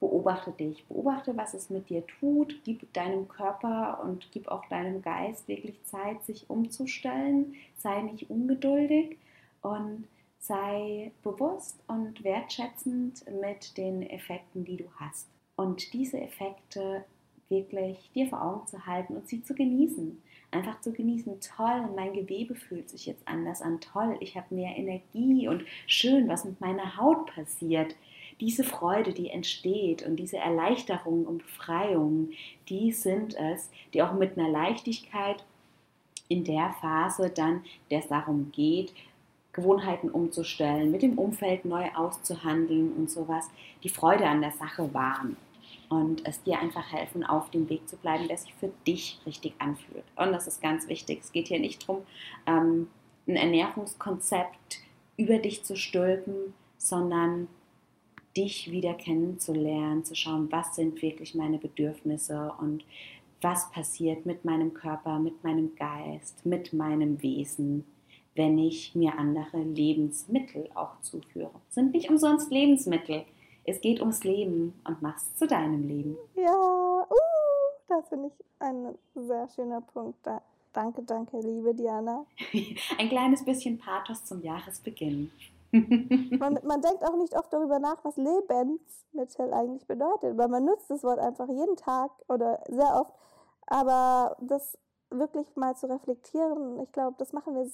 Beobachte 0.00 0.52
dich, 0.52 0.84
beobachte, 0.84 1.36
was 1.36 1.54
es 1.54 1.70
mit 1.70 1.90
dir 1.90 2.06
tut, 2.06 2.60
gib 2.64 2.92
deinem 2.92 3.26
Körper 3.26 4.00
und 4.04 4.28
gib 4.30 4.46
auch 4.46 4.64
deinem 4.66 5.02
Geist 5.02 5.48
wirklich 5.48 5.82
Zeit, 5.86 6.24
sich 6.24 6.48
umzustellen, 6.48 7.54
sei 7.78 8.02
nicht 8.02 8.30
ungeduldig 8.30 9.16
und 9.60 10.04
sei 10.38 11.12
bewusst 11.22 11.82
und 11.88 12.24
wertschätzend 12.24 13.24
mit 13.40 13.76
den 13.76 14.02
Effekten, 14.02 14.64
die 14.64 14.76
du 14.76 14.84
hast. 14.96 15.28
Und 15.56 15.92
diese 15.92 16.20
Effekte 16.20 17.04
wirklich 17.48 18.10
dir 18.14 18.28
vor 18.28 18.42
Augen 18.42 18.66
zu 18.66 18.86
halten 18.86 19.16
und 19.16 19.28
sie 19.28 19.42
zu 19.42 19.54
genießen. 19.54 20.22
Einfach 20.50 20.80
zu 20.80 20.92
genießen, 20.92 21.40
toll, 21.40 21.88
mein 21.94 22.12
Gewebe 22.12 22.54
fühlt 22.54 22.88
sich 22.88 23.06
jetzt 23.06 23.26
anders 23.26 23.60
an, 23.60 23.80
toll, 23.80 24.16
ich 24.20 24.36
habe 24.36 24.54
mehr 24.54 24.76
Energie 24.76 25.48
und 25.48 25.64
schön, 25.86 26.28
was 26.28 26.44
mit 26.44 26.60
meiner 26.60 26.96
Haut 26.96 27.26
passiert. 27.26 27.96
Diese 28.40 28.64
Freude, 28.64 29.12
die 29.12 29.30
entsteht 29.30 30.06
und 30.06 30.16
diese 30.16 30.38
Erleichterung 30.38 31.26
und 31.26 31.38
Befreiung, 31.38 32.30
die 32.68 32.92
sind 32.92 33.34
es, 33.34 33.70
die 33.92 34.02
auch 34.02 34.12
mit 34.12 34.38
einer 34.38 34.48
Leichtigkeit 34.48 35.44
in 36.28 36.44
der 36.44 36.74
Phase 36.80 37.30
dann, 37.30 37.64
der 37.90 38.00
es 38.00 38.08
darum 38.08 38.52
geht, 38.52 38.94
Gewohnheiten 39.58 40.10
umzustellen, 40.10 40.90
mit 40.90 41.02
dem 41.02 41.18
Umfeld 41.18 41.64
neu 41.64 41.88
auszuhandeln 41.94 42.92
und 42.92 43.10
sowas, 43.10 43.48
die 43.82 43.88
Freude 43.88 44.26
an 44.26 44.40
der 44.40 44.52
Sache 44.52 44.92
wahren 44.94 45.36
und 45.88 46.26
es 46.26 46.42
dir 46.42 46.60
einfach 46.60 46.92
helfen, 46.92 47.24
auf 47.24 47.50
dem 47.50 47.68
Weg 47.68 47.88
zu 47.88 47.96
bleiben, 47.96 48.28
der 48.28 48.38
sich 48.38 48.54
für 48.54 48.70
dich 48.86 49.20
richtig 49.26 49.54
anfühlt. 49.58 50.04
Und 50.16 50.32
das 50.32 50.46
ist 50.46 50.62
ganz 50.62 50.88
wichtig. 50.88 51.20
Es 51.22 51.32
geht 51.32 51.48
hier 51.48 51.58
nicht 51.58 51.82
darum, 51.88 52.02
ähm, 52.46 52.88
ein 53.26 53.36
Ernährungskonzept 53.36 54.80
über 55.16 55.38
dich 55.38 55.64
zu 55.64 55.76
stülpen, 55.76 56.54
sondern 56.76 57.48
dich 58.36 58.70
wieder 58.70 58.94
kennenzulernen, 58.94 60.04
zu 60.04 60.14
schauen, 60.14 60.50
was 60.52 60.76
sind 60.76 61.02
wirklich 61.02 61.34
meine 61.34 61.58
Bedürfnisse 61.58 62.52
und 62.60 62.84
was 63.40 63.70
passiert 63.72 64.26
mit 64.26 64.44
meinem 64.44 64.74
Körper, 64.74 65.18
mit 65.18 65.42
meinem 65.42 65.74
Geist, 65.74 66.44
mit 66.46 66.72
meinem 66.72 67.20
Wesen 67.22 67.84
wenn 68.38 68.56
ich 68.56 68.94
mir 68.94 69.18
andere 69.18 69.58
Lebensmittel 69.58 70.70
auch 70.74 71.00
zuführe. 71.00 71.50
Sind 71.68 71.92
nicht 71.92 72.08
umsonst 72.08 72.50
Lebensmittel. 72.52 73.24
Es 73.64 73.80
geht 73.80 74.00
ums 74.00 74.22
Leben 74.22 74.80
und 74.86 75.02
mach's 75.02 75.34
zu 75.34 75.46
deinem 75.46 75.86
Leben. 75.86 76.16
Ja, 76.36 76.54
uh, 76.54 77.14
das 77.88 78.08
finde 78.08 78.28
ich 78.28 78.44
ein 78.60 78.96
sehr 79.14 79.48
schöner 79.48 79.80
Punkt. 79.80 80.18
Da, 80.22 80.40
danke, 80.72 81.02
danke, 81.02 81.40
liebe 81.40 81.74
Diana. 81.74 82.24
ein 82.98 83.08
kleines 83.08 83.44
bisschen 83.44 83.76
Pathos 83.76 84.24
zum 84.24 84.40
Jahresbeginn. 84.40 85.32
man, 85.72 86.60
man 86.62 86.80
denkt 86.80 87.04
auch 87.04 87.16
nicht 87.16 87.36
oft 87.36 87.52
darüber 87.52 87.80
nach, 87.80 88.02
was 88.04 88.16
Lebensmittel 88.16 89.52
eigentlich 89.52 89.86
bedeutet, 89.86 90.38
weil 90.38 90.48
man 90.48 90.64
nutzt 90.64 90.88
das 90.88 91.02
Wort 91.02 91.18
einfach 91.18 91.48
jeden 91.48 91.76
Tag 91.76 92.12
oder 92.28 92.62
sehr 92.68 92.94
oft. 92.94 93.12
Aber 93.66 94.36
das 94.40 94.78
wirklich 95.10 95.46
mal 95.56 95.76
zu 95.76 95.90
reflektieren, 95.90 96.80
ich 96.80 96.92
glaube, 96.92 97.16
das 97.18 97.32
machen 97.32 97.54
wir 97.54 97.66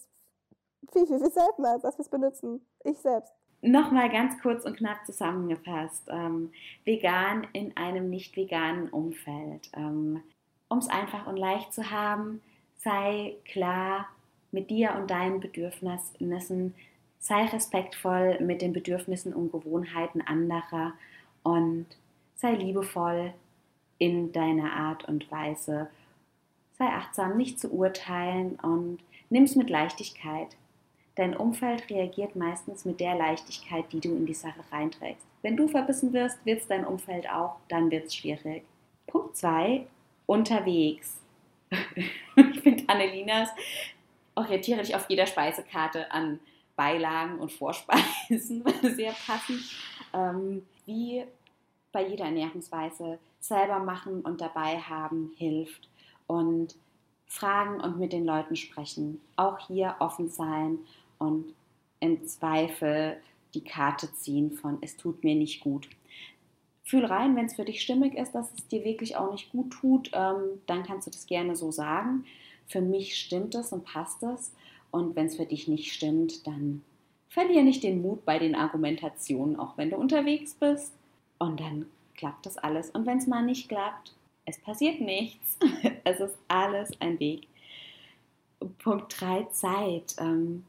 viel, 0.93 1.07
viel, 1.07 1.19
viel 1.19 1.31
seltener, 1.31 1.73
als 1.83 1.83
wir 1.83 2.01
es 2.01 2.09
benutzen. 2.09 2.61
Ich 2.85 2.99
selbst. 2.99 3.33
Nochmal 3.63 4.11
ganz 4.11 4.41
kurz 4.43 4.65
und 4.65 4.77
knapp 4.77 5.07
zusammengefasst. 5.07 6.03
Ähm, 6.09 6.53
vegan 6.85 7.47
in 7.53 7.77
einem 7.77 8.11
nicht 8.11 8.37
veganen 8.37 8.91
Umfeld. 8.91 9.71
Ähm, 9.75 10.23
um 10.69 10.79
es 10.79 10.89
einfach 10.89 11.27
und 11.27 11.39
leicht 11.39 11.73
zu 11.73 11.91
haben, 11.91 12.43
sei 12.77 13.37
klar 13.45 14.07
mit 14.53 14.71
dir 14.71 14.95
und 14.95 15.11
deinen 15.11 15.41
Bedürfnissen, 15.41 16.75
sei 17.19 17.45
respektvoll 17.47 18.39
mit 18.41 18.61
den 18.61 18.73
Bedürfnissen 18.73 19.33
und 19.33 19.51
Gewohnheiten 19.51 20.21
anderer 20.21 20.93
und 21.43 21.87
sei 22.37 22.53
liebevoll 22.53 23.33
in 23.99 24.33
deiner 24.33 24.75
Art 24.75 25.09
und 25.09 25.31
Weise. 25.31 25.89
Sei 26.77 26.87
achtsam, 26.87 27.37
nicht 27.37 27.59
zu 27.59 27.73
urteilen 27.73 28.57
und 28.61 28.99
nimm 29.31 29.45
es 29.45 29.57
mit 29.57 29.71
Leichtigkeit. 29.71 30.49
Dein 31.17 31.37
Umfeld 31.37 31.89
reagiert 31.91 32.35
meistens 32.35 32.85
mit 32.85 32.99
der 32.99 33.15
Leichtigkeit, 33.15 33.85
die 33.93 34.01
du 34.01 34.11
in 34.17 34.27
die 34.27 34.35
Sache 34.35 34.61
reinträgst. 34.73 35.27
Wenn 35.43 35.57
du 35.57 35.69
verbissen 35.69 36.13
wirst, 36.13 36.45
wird 36.45 36.63
es 36.63 36.67
dein 36.67 36.85
Umfeld 36.85 37.31
auch, 37.31 37.57
dann 37.69 37.91
wird 37.91 38.07
es 38.07 38.17
schwierig. 38.17 38.65
Punkt 39.07 39.37
2. 39.37 39.87
Unterwegs. 40.27 41.21
ich 42.37 42.61
finde 42.61 42.85
Annelinas 42.89 43.49
orientiere 44.35 44.83
dich 44.83 44.95
auf 44.95 45.09
jeder 45.09 45.27
Speisekarte 45.27 46.11
an 46.11 46.41
Beilagen 46.77 47.39
und 47.39 47.53
Vorspeisen 47.53 48.65
sehr 48.83 49.13
passen. 49.13 49.63
Ähm, 50.13 50.67
wie 50.87 51.25
bei 51.93 52.07
jeder 52.07 52.25
Ernährungsweise 52.25 53.19
selber 53.41 53.79
machen 53.79 54.23
und 54.23 54.41
dabei 54.41 54.79
haben 54.79 55.33
hilft 55.37 55.89
und 56.27 56.77
fragen 57.27 57.81
und 57.81 57.99
mit 57.99 58.13
den 58.13 58.25
Leuten 58.25 58.57
sprechen. 58.57 59.21
Auch 59.37 59.59
hier 59.67 59.97
offen 60.01 60.29
sein 60.29 60.79
und 61.25 61.55
im 62.01 62.27
Zweifel 62.27 63.17
die 63.55 63.65
Karte 63.65 64.13
ziehen 64.15 64.53
von 64.53 64.79
es 64.81 64.97
tut 64.97 65.25
mir 65.25 65.35
nicht 65.35 65.61
gut. 65.61 65.89
Fühl 66.83 67.05
rein, 67.05 67.35
wenn 67.35 67.47
es 67.47 67.55
für 67.55 67.65
dich 67.65 67.81
stimmig 67.81 68.15
ist, 68.15 68.33
dass 68.33 68.53
es 68.53 68.69
dir 68.69 68.85
wirklich 68.85 69.17
auch 69.17 69.33
nicht 69.33 69.51
gut 69.51 69.71
tut, 69.73 70.11
ähm, 70.13 70.61
dann 70.67 70.83
kannst 70.83 71.07
du 71.07 71.11
das 71.11 71.27
gerne 71.27 71.57
so 71.57 71.71
sagen. 71.71 72.25
Für 72.67 72.83
mich 72.83 73.17
stimmt 73.17 73.55
es 73.55 73.73
und 73.73 73.85
passt 73.85 74.23
es. 74.23 74.53
Und 74.91 75.17
wenn 75.17 75.27
es 75.27 75.37
für 75.37 75.47
dich 75.47 75.67
nicht 75.67 75.93
stimmt, 75.93 76.47
dann 76.47 76.83
verliere 77.29 77.65
nicht 77.65 77.83
den 77.83 78.03
Mut 78.03 78.25
bei 78.25 78.39
den 78.39 78.55
Argumentationen, 78.55 79.59
auch 79.59 79.77
wenn 79.79 79.91
du 79.91 79.97
unterwegs 79.97 80.55
bist. 80.55 80.93
Und 81.39 81.59
dann 81.59 81.87
klappt 82.17 82.47
das 82.47 82.59
alles. 82.59 82.91
Und 82.91 83.07
wenn 83.07 83.19
es 83.19 83.27
mal 83.27 83.43
nicht 83.43 83.69
klappt, 83.69 84.15
es 84.45 84.59
passiert 84.59 85.01
nichts. 85.01 85.59
es 86.05 86.21
ist 86.21 86.37
alles 86.49 86.91
ein 87.01 87.19
Weg. 87.19 87.49
Punkt 88.79 89.21
3, 89.21 89.45
Zeit. 89.53 90.17
Ähm, 90.19 90.65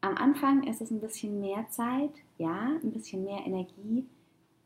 am 0.00 0.16
Anfang 0.16 0.62
ist 0.66 0.80
es 0.80 0.90
ein 0.90 1.00
bisschen 1.00 1.40
mehr 1.40 1.66
Zeit, 1.70 2.12
ja, 2.38 2.78
ein 2.82 2.92
bisschen 2.92 3.24
mehr 3.24 3.44
Energie. 3.46 4.06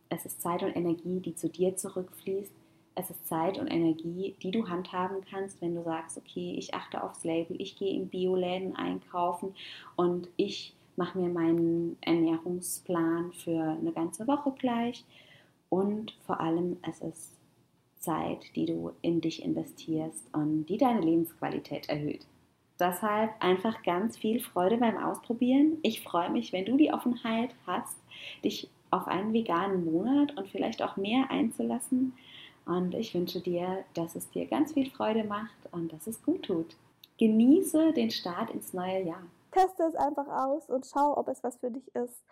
Es 0.08 0.24
ist 0.24 0.40
Zeit 0.40 0.62
und 0.62 0.76
Energie, 0.76 1.20
die 1.20 1.34
zu 1.34 1.48
dir 1.48 1.76
zurückfließt. 1.76 2.52
Es 2.94 3.10
ist 3.10 3.26
Zeit 3.26 3.58
und 3.58 3.66
Energie, 3.66 4.36
die 4.42 4.52
du 4.52 4.68
handhaben 4.68 5.24
kannst, 5.28 5.60
wenn 5.60 5.74
du 5.74 5.82
sagst, 5.82 6.16
okay, 6.16 6.54
ich 6.56 6.74
achte 6.74 7.02
aufs 7.02 7.24
Label, 7.24 7.60
ich 7.60 7.76
gehe 7.76 7.92
in 7.92 8.08
Bioläden 8.08 8.76
einkaufen 8.76 9.54
und 9.96 10.28
ich 10.36 10.76
mache 10.94 11.18
mir 11.18 11.28
meinen 11.28 11.96
Ernährungsplan 12.02 13.32
für 13.32 13.60
eine 13.60 13.92
ganze 13.92 14.28
Woche 14.28 14.52
gleich. 14.52 15.04
Und 15.68 16.16
vor 16.24 16.38
allem, 16.38 16.76
es 16.88 17.00
ist 17.00 17.32
Zeit, 17.98 18.44
die 18.54 18.66
du 18.66 18.92
in 19.02 19.20
dich 19.20 19.42
investierst 19.42 20.32
und 20.32 20.66
die 20.66 20.78
deine 20.78 21.00
Lebensqualität 21.00 21.88
erhöht. 21.88 22.26
Deshalb 22.78 23.30
einfach 23.40 23.82
ganz 23.82 24.16
viel 24.16 24.40
Freude 24.40 24.78
beim 24.78 24.96
Ausprobieren. 24.96 25.78
Ich 25.82 26.02
freue 26.02 26.30
mich, 26.30 26.52
wenn 26.52 26.64
du 26.64 26.76
die 26.76 26.92
Offenheit 26.92 27.54
hast, 27.66 27.96
dich 28.42 28.68
auf 28.90 29.06
einen 29.06 29.32
veganen 29.32 29.84
Monat 29.84 30.36
und 30.36 30.48
vielleicht 30.48 30.82
auch 30.82 30.96
mehr 30.96 31.30
einzulassen. 31.30 32.14
Und 32.66 32.94
ich 32.94 33.14
wünsche 33.14 33.40
dir, 33.40 33.84
dass 33.94 34.16
es 34.16 34.30
dir 34.30 34.46
ganz 34.46 34.72
viel 34.72 34.90
Freude 34.90 35.24
macht 35.24 35.54
und 35.72 35.92
dass 35.92 36.06
es 36.06 36.22
gut 36.22 36.44
tut. 36.44 36.76
Genieße 37.18 37.92
den 37.92 38.10
Start 38.10 38.50
ins 38.50 38.72
neue 38.72 39.02
Jahr. 39.02 39.22
Teste 39.52 39.84
es 39.84 39.94
einfach 39.94 40.26
aus 40.26 40.68
und 40.68 40.86
schau, 40.86 41.16
ob 41.16 41.28
es 41.28 41.44
was 41.44 41.56
für 41.58 41.70
dich 41.70 41.94
ist. 41.94 42.24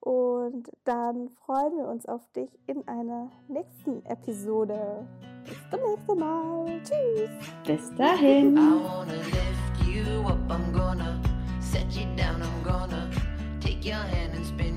Und 0.00 0.70
dann 0.84 1.30
freuen 1.46 1.76
wir 1.78 1.86
uns 1.86 2.06
auf 2.06 2.20
dich 2.34 2.50
in 2.66 2.86
einer 2.88 3.30
nächsten 3.48 4.04
Episode. 4.04 5.06
Bis 5.44 5.58
zum 5.70 5.80
nächsten 5.90 6.18
Mal. 6.18 6.82
Tschüss. 6.82 7.30
Bis 7.64 7.94
dahin. 7.96 8.58
you 10.06 10.20
up, 10.28 10.38
I'm 10.50 10.72
gonna 10.72 11.20
set 11.60 11.94
you 11.96 12.06
down, 12.16 12.42
I'm 12.42 12.62
gonna 12.62 13.10
take 13.60 13.84
your 13.84 13.96
hand 13.96 14.34
and 14.34 14.44
spin 14.44 14.73